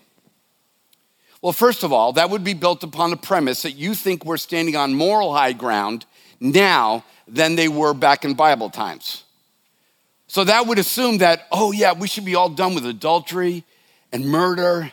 [1.43, 4.37] Well, first of all, that would be built upon the premise that you think we're
[4.37, 6.05] standing on moral high ground,
[6.41, 9.25] now than they were back in Bible times.
[10.29, 13.65] So that would assume that, oh, yeah, we should be all done with adultery
[14.13, 14.91] and murder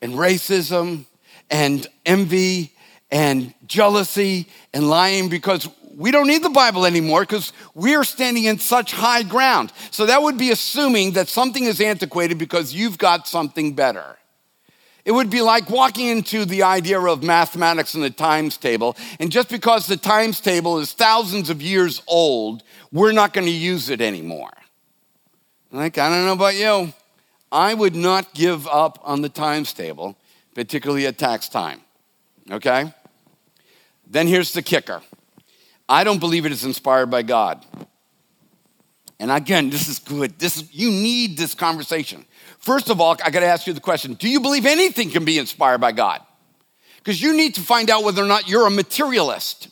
[0.00, 1.06] and racism
[1.50, 2.72] and envy
[3.10, 8.58] and jealousy and lying because we don't need the Bible anymore because we're standing in
[8.58, 9.72] such high ground.
[9.90, 14.16] So that would be assuming that something is antiquated because you've got something better.
[15.06, 19.30] It would be like walking into the idea of mathematics and the times table, and
[19.30, 23.88] just because the times table is thousands of years old, we're not going to use
[23.88, 24.50] it anymore.
[25.70, 26.92] Like, I don't know about you.
[27.52, 30.18] I would not give up on the times table,
[30.56, 31.82] particularly at tax time.
[32.50, 32.92] Okay?
[34.06, 35.02] Then here's the kicker
[35.88, 37.64] I don't believe it is inspired by God.
[39.20, 40.38] And again, this is good.
[40.38, 42.24] This is, you need this conversation.
[42.58, 45.24] First of all, I got to ask you the question Do you believe anything can
[45.26, 46.22] be inspired by God?
[46.98, 49.68] Because you need to find out whether or not you're a materialist.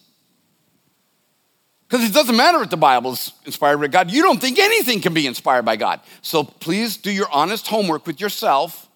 [1.89, 4.11] Because it doesn't matter if the Bible is inspired by God.
[4.11, 6.01] You don't think anything can be inspired by God.
[6.21, 8.89] So please do your honest homework with yourself.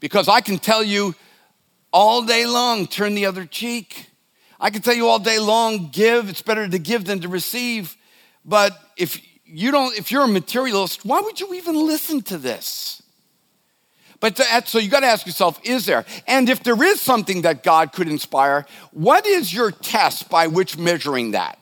[0.00, 1.14] Because I can tell you
[1.92, 4.10] all day long, turn the other cheek.
[4.58, 6.28] I can tell you all day long, give.
[6.28, 7.96] It's better to give than to receive.
[8.44, 13.02] But if you don't, if you're a materialist, why would you even listen to this?
[14.20, 16.04] But to, so you got to ask yourself, is there?
[16.26, 20.76] And if there is something that God could inspire, what is your test by which
[20.76, 21.58] measuring that?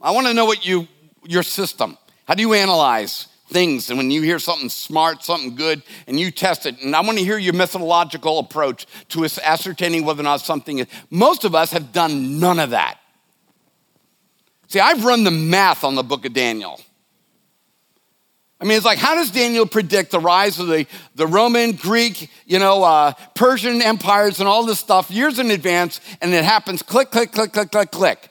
[0.00, 0.88] I want to know what you,
[1.22, 1.98] your system.
[2.26, 3.88] How do you analyze things?
[3.90, 7.18] And when you hear something smart, something good, and you test it, and I want
[7.18, 10.86] to hear your methodological approach to ascertaining whether or not something is.
[11.10, 12.98] Most of us have done none of that.
[14.68, 16.80] See, I've run the math on the book of Daniel.
[18.60, 22.30] I mean, it's like, how does Daniel predict the rise of the, the Roman, Greek,
[22.46, 26.82] you know, uh, Persian empires and all this stuff years in advance, and it happens
[26.82, 28.30] click, click, click, click, click, click.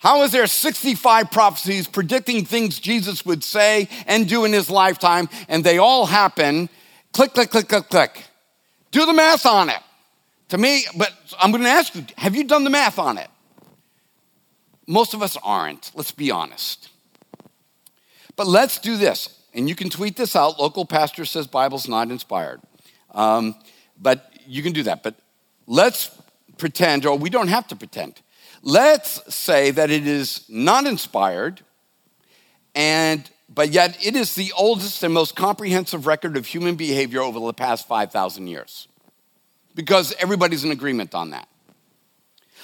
[0.00, 5.28] How is there 65 prophecies predicting things Jesus would say and do in his lifetime,
[5.46, 6.70] and they all happen?
[7.12, 8.24] Click, click, click, click, click.
[8.92, 9.80] Do the math on it.
[10.48, 13.28] To me, but I'm going to ask you have you done the math on it?
[14.86, 16.88] Most of us aren't, let's be honest.
[18.36, 20.58] But let's do this, and you can tweet this out.
[20.58, 22.62] Local pastor says Bible's not inspired.
[23.10, 23.54] Um,
[24.00, 25.02] but you can do that.
[25.02, 25.16] But
[25.66, 26.10] let's
[26.56, 28.22] pretend, or we don't have to pretend
[28.62, 31.62] Let's say that it is not inspired,
[32.74, 37.40] and but yet it is the oldest and most comprehensive record of human behavior over
[37.40, 38.86] the past 5,000 years.
[39.74, 41.48] Because everybody's in agreement on that.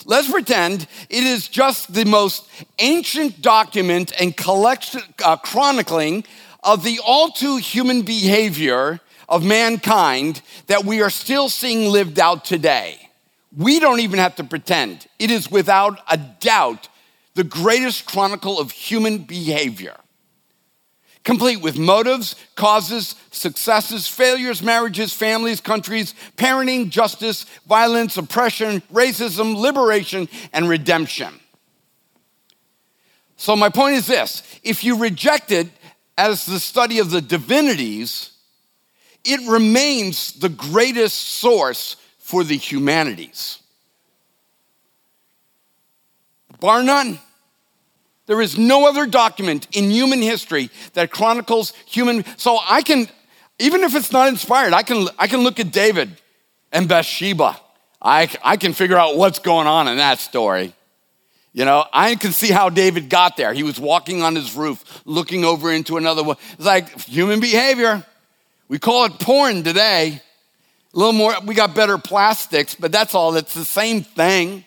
[0.04, 6.24] Let's pretend it is just the most ancient document and collection, uh, chronicling
[6.62, 12.44] of the all too human behavior of mankind that we are still seeing lived out
[12.44, 13.05] today.
[13.56, 15.06] We don't even have to pretend.
[15.18, 16.88] It is without a doubt
[17.34, 19.96] the greatest chronicle of human behavior,
[21.24, 30.28] complete with motives, causes, successes, failures, marriages, families, countries, parenting, justice, violence, oppression, racism, liberation,
[30.52, 31.40] and redemption.
[33.36, 35.68] So, my point is this if you reject it
[36.18, 38.30] as the study of the divinities,
[39.24, 43.60] it remains the greatest source for the humanities.
[46.58, 47.20] Bar none.
[48.26, 52.24] There is no other document in human history that chronicles human.
[52.36, 53.08] So I can,
[53.60, 56.20] even if it's not inspired, I can, I can look at David
[56.72, 57.60] and Bathsheba.
[58.02, 60.74] I, I can figure out what's going on in that story.
[61.52, 63.52] You know, I can see how David got there.
[63.52, 66.38] He was walking on his roof, looking over into another one.
[66.54, 68.04] It's like human behavior.
[68.66, 70.22] We call it porn today.
[70.96, 73.36] A little more, we got better plastics, but that's all.
[73.36, 74.64] It's the same thing.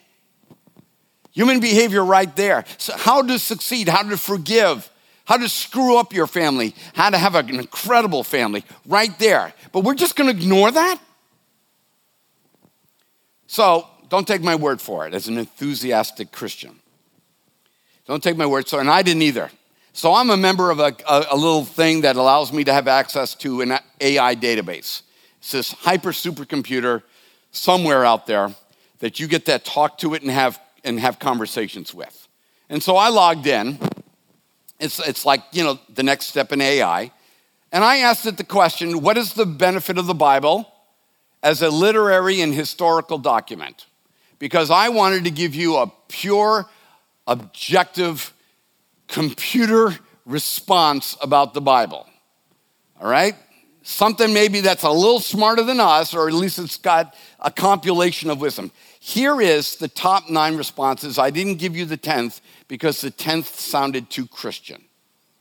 [1.32, 2.66] Human behavior right there.
[2.78, 4.88] So how to succeed, how to forgive,
[5.26, 9.54] how to screw up your family, how to have an incredible family right there.
[9.72, 11.00] But we're just to ignore that?
[13.48, 16.80] So don't take my word for it as an enthusiastic Christian.
[18.06, 18.68] Don't take my word.
[18.68, 19.50] So, and I didn't either.
[19.94, 22.88] So I'm a member of a, a, a little thing that allows me to have
[22.88, 25.02] access to an AI database.
[25.40, 27.04] It's this hyper supercomputer
[27.52, 28.54] somewhere out there
[29.00, 32.28] that you get to talk to it and have, and have conversations with.
[32.70, 33.80] And so I logged in.
[34.80, 37.12] It's, it's like, you know, the next step in AI.
[37.72, 40.72] And I asked it the question what is the benefit of the Bible
[41.42, 43.86] as a literary and historical document?
[44.38, 46.70] Because I wanted to give you a pure,
[47.28, 48.34] objective,
[49.08, 52.08] computer response about the Bible.
[53.02, 53.36] All right?
[53.84, 58.30] Something maybe that's a little smarter than us, or at least it's got a compilation
[58.30, 58.72] of wisdom.
[59.00, 61.18] Here is the top nine responses.
[61.18, 64.84] I didn't give you the 10th because the 10th sounded too Christian.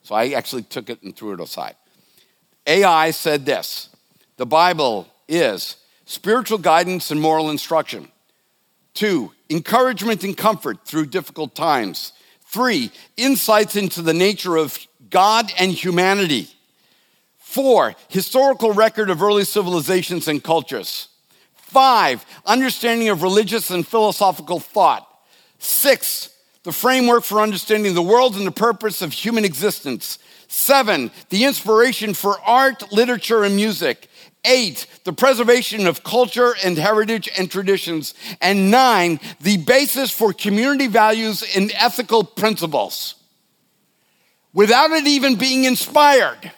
[0.03, 1.75] So I actually took it and threw it aside.
[2.67, 3.89] AI said this
[4.37, 8.09] The Bible is spiritual guidance and moral instruction.
[8.95, 12.13] Two, encouragement and comfort through difficult times.
[12.43, 14.79] Three, insights into the nature of
[15.11, 16.49] God and humanity.
[17.59, 21.09] Four, historical record of early civilizations and cultures.
[21.55, 25.05] Five, understanding of religious and philosophical thought.
[25.59, 26.33] Six,
[26.63, 30.21] the framework for understanding the world and the purpose of human existence.
[30.47, 34.09] Seven, the inspiration for art, literature, and music.
[34.45, 38.15] Eight, the preservation of culture and heritage and traditions.
[38.41, 43.17] And nine, the basis for community values and ethical principles.
[44.55, 46.53] Without it even being inspired.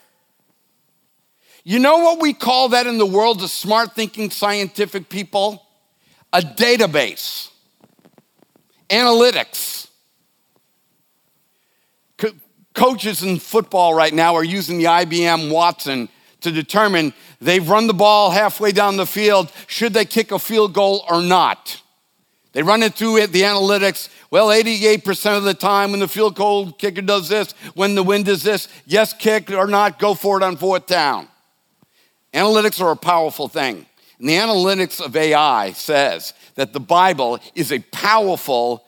[1.64, 5.66] You know what we call that in the world of smart thinking scientific people?
[6.32, 7.50] A database,
[8.88, 9.88] analytics.
[12.16, 12.32] Co-
[12.74, 16.08] coaches in football right now are using the IBM Watson
[16.40, 20.72] to determine they've run the ball halfway down the field, should they kick a field
[20.72, 21.82] goal or not?
[22.52, 24.08] They run it through the analytics.
[24.30, 28.28] Well, 88% of the time when the field goal kicker does this, when the wind
[28.28, 31.28] is this, yes, kick or not, go for it on fourth down.
[32.32, 33.86] Analytics are a powerful thing.
[34.18, 38.84] And the analytics of AI says that the Bible is a powerful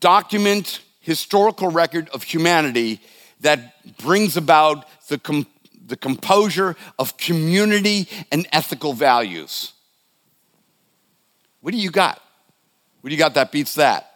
[0.00, 3.00] document, historical record of humanity
[3.40, 5.46] that brings about the, com-
[5.86, 9.72] the composure of community and ethical values.
[11.60, 12.22] What do you got?
[13.00, 14.10] What do you got that beats that?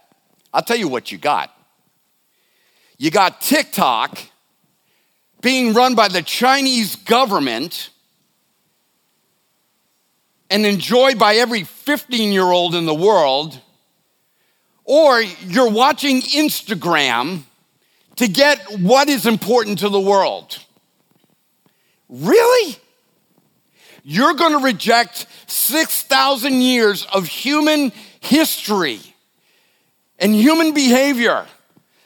[0.53, 1.51] I'll tell you what you got.
[2.99, 4.19] You got TikTok
[5.41, 7.91] being run by the Chinese government
[10.51, 13.61] and enjoyed by every 15 year old in the world,
[14.85, 17.43] or you're watching Instagram
[18.17, 20.59] to get what is important to the world.
[22.09, 22.77] Really?
[24.03, 29.01] You're going to reject 6,000 years of human history
[30.19, 31.47] and human behavior,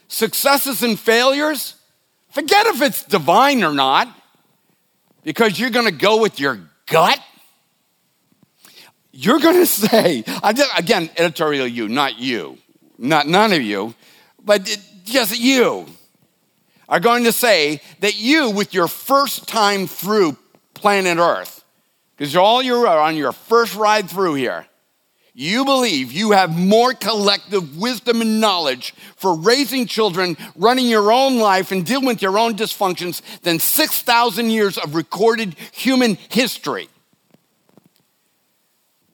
[0.08, 1.74] successes and failures,
[2.34, 4.08] Forget if it's divine or not,
[5.22, 7.20] because you're going to go with your gut.
[9.12, 12.58] You're going to say, again, editorial you, not you,
[12.98, 13.94] not none of you,
[14.44, 14.64] but
[15.04, 15.86] just you
[16.88, 20.36] are going to say that you, with your first time through
[20.74, 21.64] planet Earth,
[22.16, 24.66] because all you're on your first ride through here,
[25.36, 31.38] you believe you have more collective wisdom and knowledge for raising children, running your own
[31.38, 36.88] life, and dealing with your own dysfunctions than 6,000 years of recorded human history.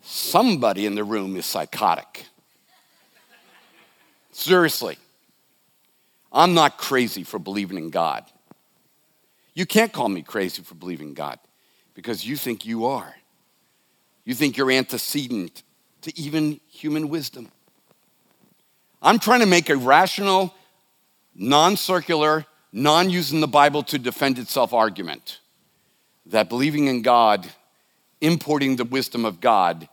[0.02, 2.26] Somebody in the room is psychotic.
[4.30, 4.98] Seriously.
[6.30, 8.24] I'm not crazy for believing in God.
[9.54, 11.38] You can't call me crazy for believing in God
[11.94, 13.14] because you think you are.
[14.24, 15.62] You think you're antecedent
[16.02, 17.50] to even human wisdom.
[19.02, 20.54] I'm trying to make a rational,
[21.34, 25.40] non circular, non using the Bible to defend itself argument
[26.26, 27.48] that believing in God,
[28.20, 29.88] importing the wisdom of God,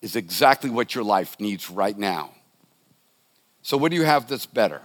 [0.00, 2.30] is exactly what your life needs right now.
[3.62, 4.82] So, what do you have that's better?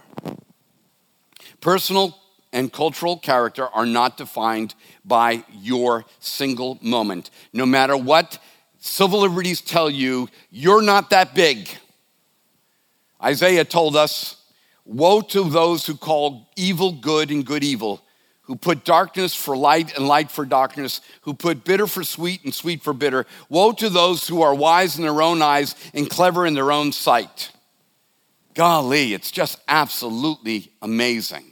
[1.60, 2.16] Personal
[2.52, 7.30] and cultural character are not defined by your single moment.
[7.52, 8.38] No matter what
[8.78, 11.68] civil liberties tell you you're not that big.
[13.22, 14.36] Isaiah told us,
[14.84, 18.02] Woe to those who call evil good and good evil,
[18.42, 22.54] who put darkness for light and light for darkness, who put bitter for sweet and
[22.54, 23.26] sweet for bitter.
[23.50, 26.92] Woe to those who are wise in their own eyes and clever in their own
[26.92, 27.52] sight.
[28.54, 31.44] Golly, it's just absolutely amazing.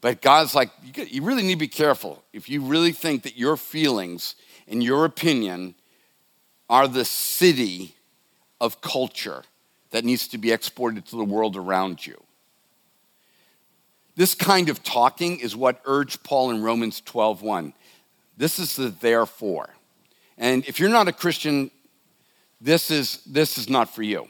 [0.00, 3.56] But God's like, you really need to be careful if you really think that your
[3.56, 4.36] feelings
[4.68, 5.74] and your opinion
[6.68, 7.94] are the city
[8.60, 9.42] of culture
[9.90, 12.20] that needs to be exported to the world around you.
[14.16, 17.74] This kind of talking is what urged Paul in Romans 12:1.
[18.36, 19.70] This is the therefore.
[20.38, 21.70] And if you're not a Christian,
[22.60, 24.28] this is this is not for you.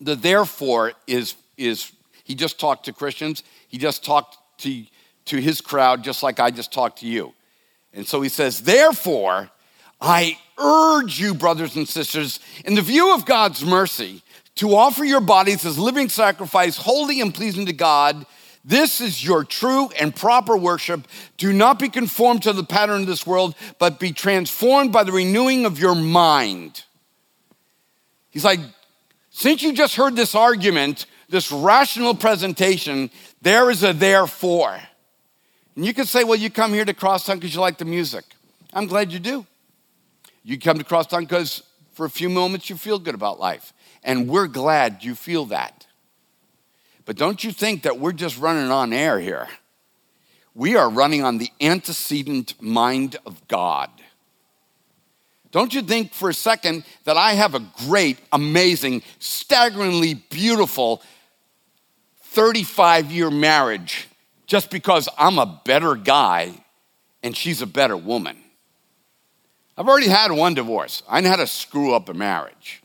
[0.00, 1.92] The therefore is is
[2.24, 4.84] he just talked to Christians, he just talked to
[5.26, 7.34] to his crowd just like I just talked to you.
[7.92, 9.50] And so he says, "Therefore,
[10.00, 14.22] I urge you, brothers and sisters, in the view of God's mercy,
[14.56, 18.26] to offer your bodies as living sacrifice, holy and pleasing to God.
[18.64, 21.06] This is your true and proper worship.
[21.36, 25.12] Do not be conformed to the pattern of this world, but be transformed by the
[25.12, 26.84] renewing of your mind.
[28.30, 28.60] He's like,
[29.30, 34.80] since you just heard this argument, this rational presentation, there is a therefore.
[35.76, 38.24] And you could say, well, you come here to Crosstowne because you like the music.
[38.72, 39.46] I'm glad you do.
[40.48, 43.74] You come to Crosstowne because for a few moments you feel good about life.
[44.02, 45.86] And we're glad you feel that.
[47.04, 49.46] But don't you think that we're just running on air here?
[50.54, 53.90] We are running on the antecedent mind of God.
[55.50, 61.02] Don't you think for a second that I have a great, amazing, staggeringly beautiful
[62.22, 64.08] 35 year marriage
[64.46, 66.54] just because I'm a better guy
[67.22, 68.38] and she's a better woman?
[69.78, 71.04] I've already had one divorce.
[71.08, 72.82] I know how to screw up a marriage.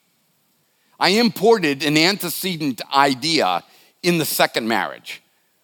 [1.00, 3.64] I imported an antecedent idea
[4.04, 5.24] in the second marriage.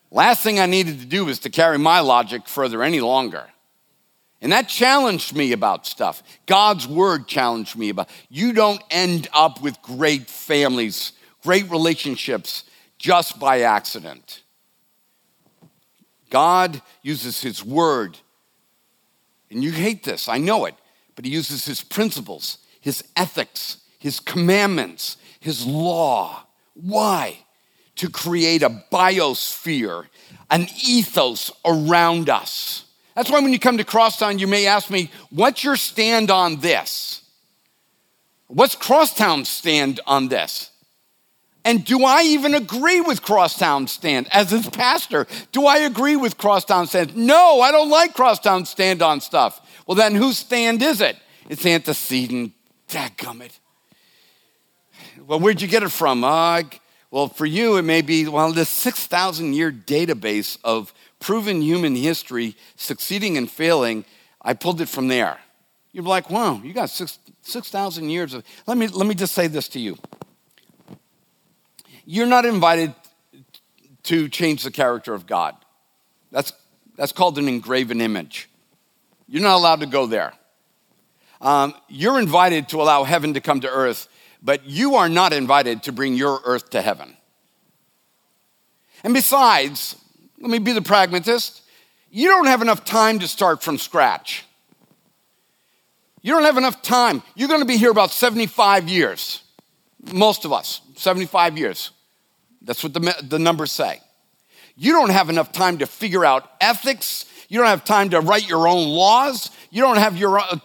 [0.10, 3.46] Last thing I needed to do was to carry my logic further any longer.
[4.42, 6.24] And that challenged me about stuff.
[6.48, 11.12] God's word challenged me about you don't end up with great families,
[11.44, 12.64] great relationships
[12.98, 14.42] just by accident.
[16.32, 18.18] God uses his word.
[19.52, 20.76] And you hate this, I know it,
[21.20, 26.46] but he uses his principles, his ethics, his commandments, his law.
[26.76, 27.40] Why?
[27.98, 30.06] To create a biosphere,
[30.50, 32.86] an ethos around us
[33.20, 36.62] that's why when you come to Crosstowne, you may ask me, what's your stand on
[36.62, 37.22] this?
[38.48, 40.72] What's Crosstowne's stand on this?
[41.66, 44.30] And do I even agree with Crosstowne's stand?
[44.32, 47.18] As its pastor, do I agree with Crosstowne's stand?
[47.18, 49.69] No, I don't like Crosstowne's stand on stuff.
[49.90, 51.18] Well, then whose stand is it?
[51.50, 52.54] It's antecedent.
[52.90, 53.58] Dadgummit.
[55.26, 56.24] Well, where'd you get it from?
[56.24, 56.62] Uh,
[57.10, 62.56] well, for you, it may be, well, this 6,000 year database of proven human history,
[62.76, 64.06] succeeding and failing,
[64.44, 65.40] I pulled it from there.
[65.92, 68.44] You're like, wow, you got 6,000 6, years of.
[68.68, 69.98] Let me, let me just say this to you.
[72.06, 72.94] You're not invited
[74.04, 75.56] to change the character of God.
[76.32, 76.54] That's,
[76.96, 78.50] that's called an engraven image.
[79.30, 80.34] You're not allowed to go there.
[81.40, 84.10] Um, you're invited to allow heaven to come to earth,
[84.42, 87.16] but you are not invited to bring your earth to heaven.
[89.04, 89.96] And besides,
[90.40, 91.62] let me be the pragmatist.
[92.10, 94.46] You don't have enough time to start from scratch.
[96.22, 97.22] You don't have enough time.
[97.36, 99.44] You're going to be here about 75 years.
[100.12, 101.92] Most of us, 75 years.
[102.62, 104.02] That's what the, the numbers say.
[104.82, 107.26] You don't have enough time to figure out ethics.
[107.50, 109.50] You don't have time to write your own laws.
[109.72, 110.58] You don't have your, uh,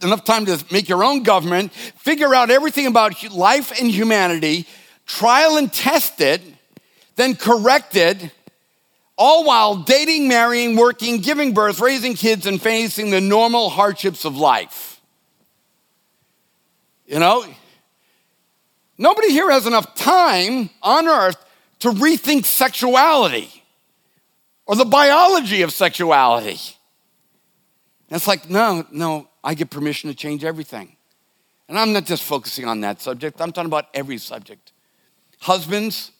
[0.00, 4.66] enough time to make your own government, figure out everything about life and humanity,
[5.04, 6.40] trial and test it,
[7.16, 8.32] then correct it,
[9.18, 14.38] all while dating, marrying, working, giving birth, raising kids, and facing the normal hardships of
[14.38, 15.02] life.
[17.04, 17.44] You know,
[18.96, 21.44] nobody here has enough time on earth
[21.80, 23.62] to rethink sexuality
[24.66, 26.58] or the biology of sexuality.
[28.08, 30.96] And it's like, no, no, I get permission to change everything.
[31.68, 34.72] And I'm not just focusing on that subject, I'm talking about every subject.
[35.40, 36.10] Husbands,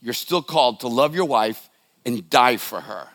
[0.00, 1.68] you're still called to love your wife
[2.04, 3.08] and die for her.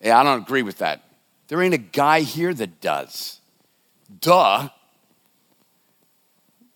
[0.00, 1.02] Yeah, I don't agree with that.
[1.48, 3.40] There ain't a guy here that does.
[4.20, 4.68] Duh.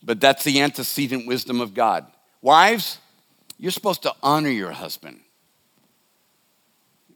[0.03, 2.05] But that's the antecedent wisdom of God.
[2.41, 2.97] Wives,
[3.61, 5.21] you're supposed to honor your husband.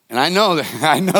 [0.10, 1.12] And I know that I know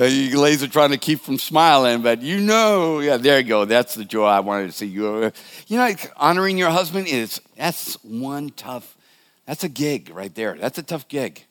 [0.00, 3.44] uh, you ladies are trying to keep from smiling, but you know, yeah, there you
[3.44, 3.64] go.
[3.64, 5.32] That's the joy I wanted to see you.
[5.66, 8.94] You know, honoring your husband is that's one tough
[9.48, 10.58] that's a gig right there.
[10.60, 11.42] That's a tough gig,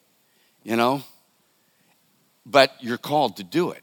[0.61, 1.01] you know?
[2.45, 3.81] But you're called to do it.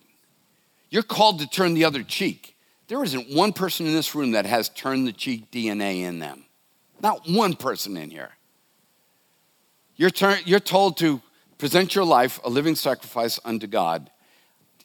[0.89, 2.57] You're called to turn the other cheek.
[2.87, 6.45] There isn't one person in this room that has turned the cheek DNA in them.
[7.03, 8.31] Not one person in here.
[9.97, 11.21] You're, turn, you're told to
[11.59, 14.11] present your life a living sacrifice unto God.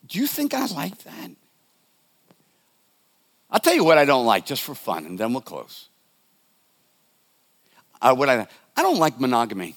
[0.07, 1.31] Do you think I like that?
[3.51, 5.89] I'll tell you what I don't like, just for fun, and then we'll close.
[8.01, 8.47] Uh, what I,
[8.77, 9.75] I don't like monogamy.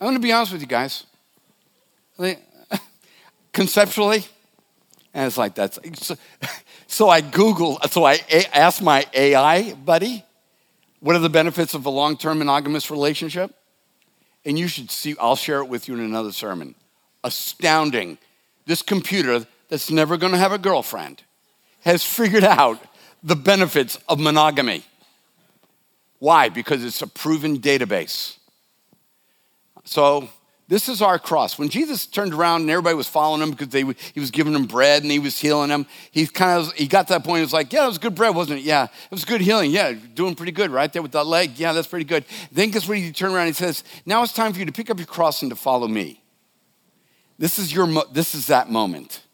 [0.00, 1.04] I'm going to be honest with you guys.
[3.52, 4.24] Conceptually,
[5.14, 6.16] and it's like that's so,
[6.86, 8.20] so I Google, so I
[8.52, 10.24] asked my AI buddy,
[11.00, 13.54] what are the benefits of a long term monogamous relationship?
[14.44, 16.74] And you should see, I'll share it with you in another sermon.
[17.24, 18.18] Astounding.
[18.66, 21.22] This computer that's never going to have a girlfriend
[21.80, 22.78] has figured out
[23.22, 24.84] the benefits of monogamy.
[26.18, 26.48] Why?
[26.48, 28.36] Because it's a proven database.
[29.84, 30.28] So
[30.70, 31.58] This is our cross.
[31.58, 33.82] When Jesus turned around and everybody was following him because they,
[34.14, 37.08] he was giving them bread and he was healing them, he kind of he got
[37.08, 37.38] to that point.
[37.38, 38.62] He was like, "Yeah, it was good bread, wasn't it?
[38.62, 39.72] Yeah, it was good healing.
[39.72, 41.58] Yeah, doing pretty good right there with that leg.
[41.58, 42.98] Yeah, that's pretty good." Then guess what?
[42.98, 45.08] He turned around and he says, "Now it's time for you to pick up your
[45.08, 46.22] cross and to follow me."
[47.36, 49.24] This is your this is that moment.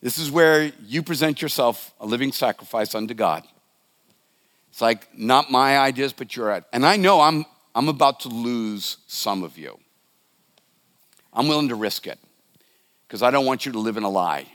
[0.00, 3.44] This is where you present yourself a living sacrifice unto God.
[4.70, 6.64] It's like not my ideas, but your.
[6.72, 9.78] And I know I'm I'm about to lose some of you.
[11.38, 12.18] I'm willing to risk it
[13.06, 14.46] because I don't want you to live in a lie.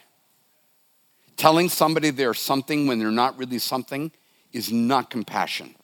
[1.37, 4.11] Telling somebody they're something when they're not really something
[4.51, 5.75] is not compassion,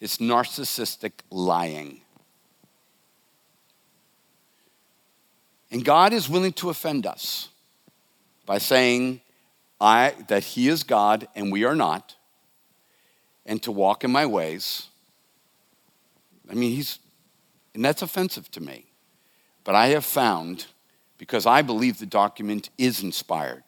[0.00, 2.02] it's narcissistic lying.
[5.70, 7.48] And God is willing to offend us
[8.44, 9.22] by saying
[9.80, 12.14] I, that He is God and we are not,
[13.46, 14.88] and to walk in my ways.
[16.50, 16.98] I mean, He's,
[17.74, 18.84] and that's offensive to me.
[19.64, 20.66] But I have found,
[21.18, 23.64] because I believe the document is inspired,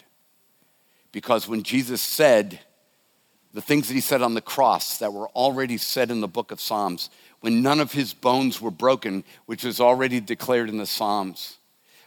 [1.10, 2.60] because when Jesus said
[3.54, 6.50] the things that he said on the cross that were already said in the book
[6.50, 7.08] of Psalms,
[7.40, 11.56] when none of his bones were broken, which was already declared in the Psalms,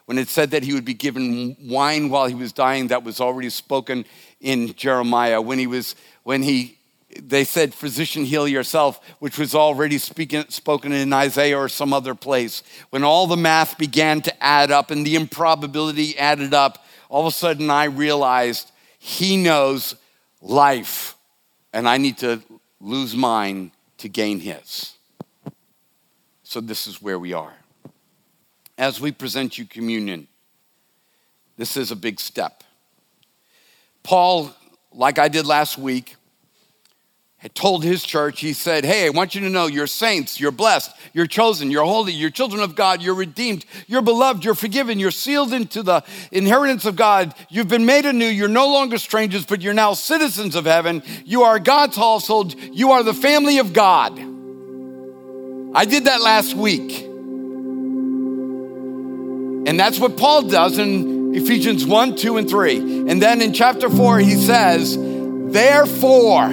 [0.06, 3.22] when it said that he would be given wine while he was dying, that was
[3.22, 4.06] already spoken
[4.42, 6.79] in Jeremiah, when he was when he
[7.18, 12.14] they said, Physician, heal yourself, which was already speaking, spoken in Isaiah or some other
[12.14, 12.62] place.
[12.92, 17.34] When all the math began to add up and the improbability added up, all of
[17.34, 19.96] a sudden I realized he knows
[20.42, 21.16] life,
[21.74, 22.42] and I need to
[22.80, 24.94] lose mine to gain his.
[26.44, 27.54] So this is where we are.
[28.78, 30.28] As we present you communion,
[31.58, 32.64] this is a big step.
[34.04, 34.54] Paul,
[34.94, 36.16] like I did last week,
[37.40, 40.52] had told his church, he said, Hey, I want you to know you're saints, you're
[40.52, 45.00] blessed, you're chosen, you're holy, you're children of God, you're redeemed, you're beloved, you're forgiven,
[45.00, 49.46] you're sealed into the inheritance of God, you've been made anew, you're no longer strangers,
[49.46, 53.72] but you're now citizens of heaven, you are God's household, you are the family of
[53.72, 54.20] God.
[55.74, 57.06] I did that last week.
[59.66, 63.10] And that's what Paul does in Ephesians 1, 2, and 3.
[63.10, 66.50] And then in chapter 4, he says, Therefore,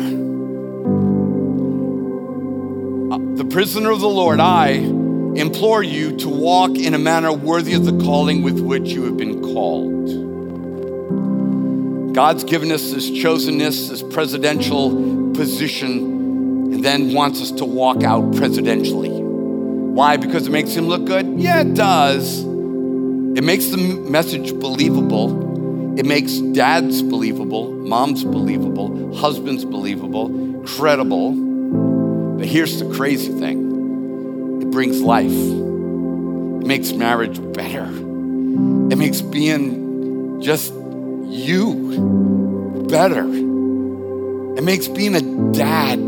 [3.56, 8.04] prisoner of the Lord, I implore you to walk in a manner worthy of the
[8.04, 10.04] calling with which you have been called.
[12.14, 18.24] God's given us this chosenness, this presidential position, and then wants us to walk out
[18.32, 19.22] presidentially.
[19.22, 20.18] Why?
[20.18, 21.40] Because it makes him look good?
[21.40, 22.40] Yeah, it does.
[22.40, 25.98] It makes the message believable.
[25.98, 31.45] It makes dads believable, moms believable, husbands believable, credible.
[32.36, 40.40] But here's the crazy thing it brings life, it makes marriage better, it makes being
[40.42, 45.98] just you better, it makes being a dad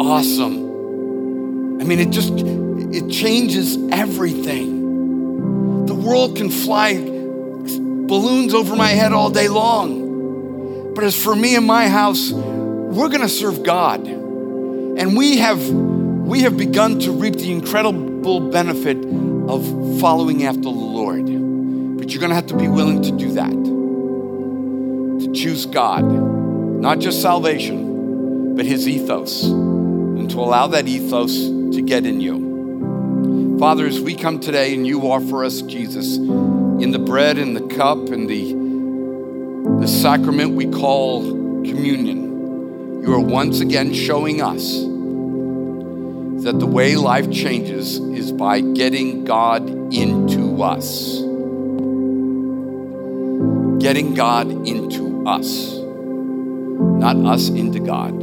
[0.00, 1.80] awesome.
[1.80, 5.86] I mean, it just it changes everything.
[5.86, 10.94] The world can fly balloons over my head all day long.
[10.94, 14.19] But as for me and my house, we're going to serve God.
[14.98, 18.96] And we have, we have begun to reap the incredible benefit
[19.48, 21.26] of following after the Lord.
[21.98, 23.50] But you're going to have to be willing to do that.
[25.20, 31.82] To choose God, not just salvation, but His ethos, and to allow that ethos to
[31.82, 33.58] get in you.
[33.58, 37.74] Father, as we come today and you offer us Jesus in the bread and the
[37.76, 38.54] cup and the,
[39.80, 41.22] the sacrament we call
[41.62, 42.39] communion,
[43.02, 44.80] you are once again showing us
[46.44, 51.18] that the way life changes is by getting God into us.
[53.82, 58.20] Getting God into us, not us into God.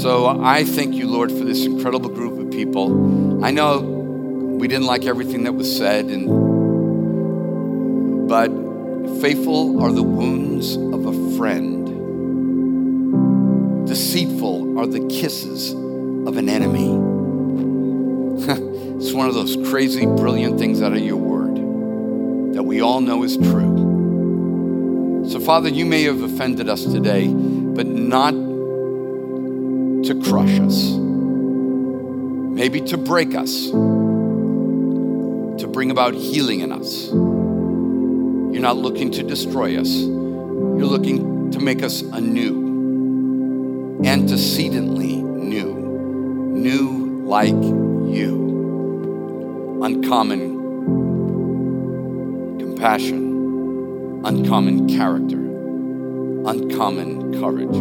[0.00, 3.44] So I thank you, Lord, for this incredible group of people.
[3.44, 6.26] I know we didn't like everything that was said, and
[8.28, 8.50] but
[9.20, 11.77] faithful are the wounds of a friend
[14.78, 16.86] are the kisses of an enemy.
[18.96, 23.24] it's one of those crazy, brilliant things out of your word that we all know
[23.24, 25.24] is true.
[25.28, 28.30] So, Father, you may have offended us today, but not
[30.04, 37.08] to crush us, maybe to break us, to bring about healing in us.
[37.08, 42.67] You're not looking to destroy us, you're looking to make us anew
[44.04, 45.74] antecedently new,
[46.54, 48.46] new like you.
[49.82, 50.58] uncommon
[52.58, 55.38] compassion, uncommon character,
[56.48, 57.74] uncommon courage.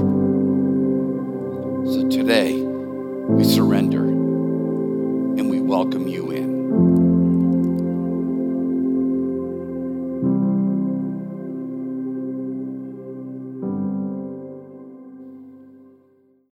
[1.93, 7.26] So today, we surrender and we welcome you in.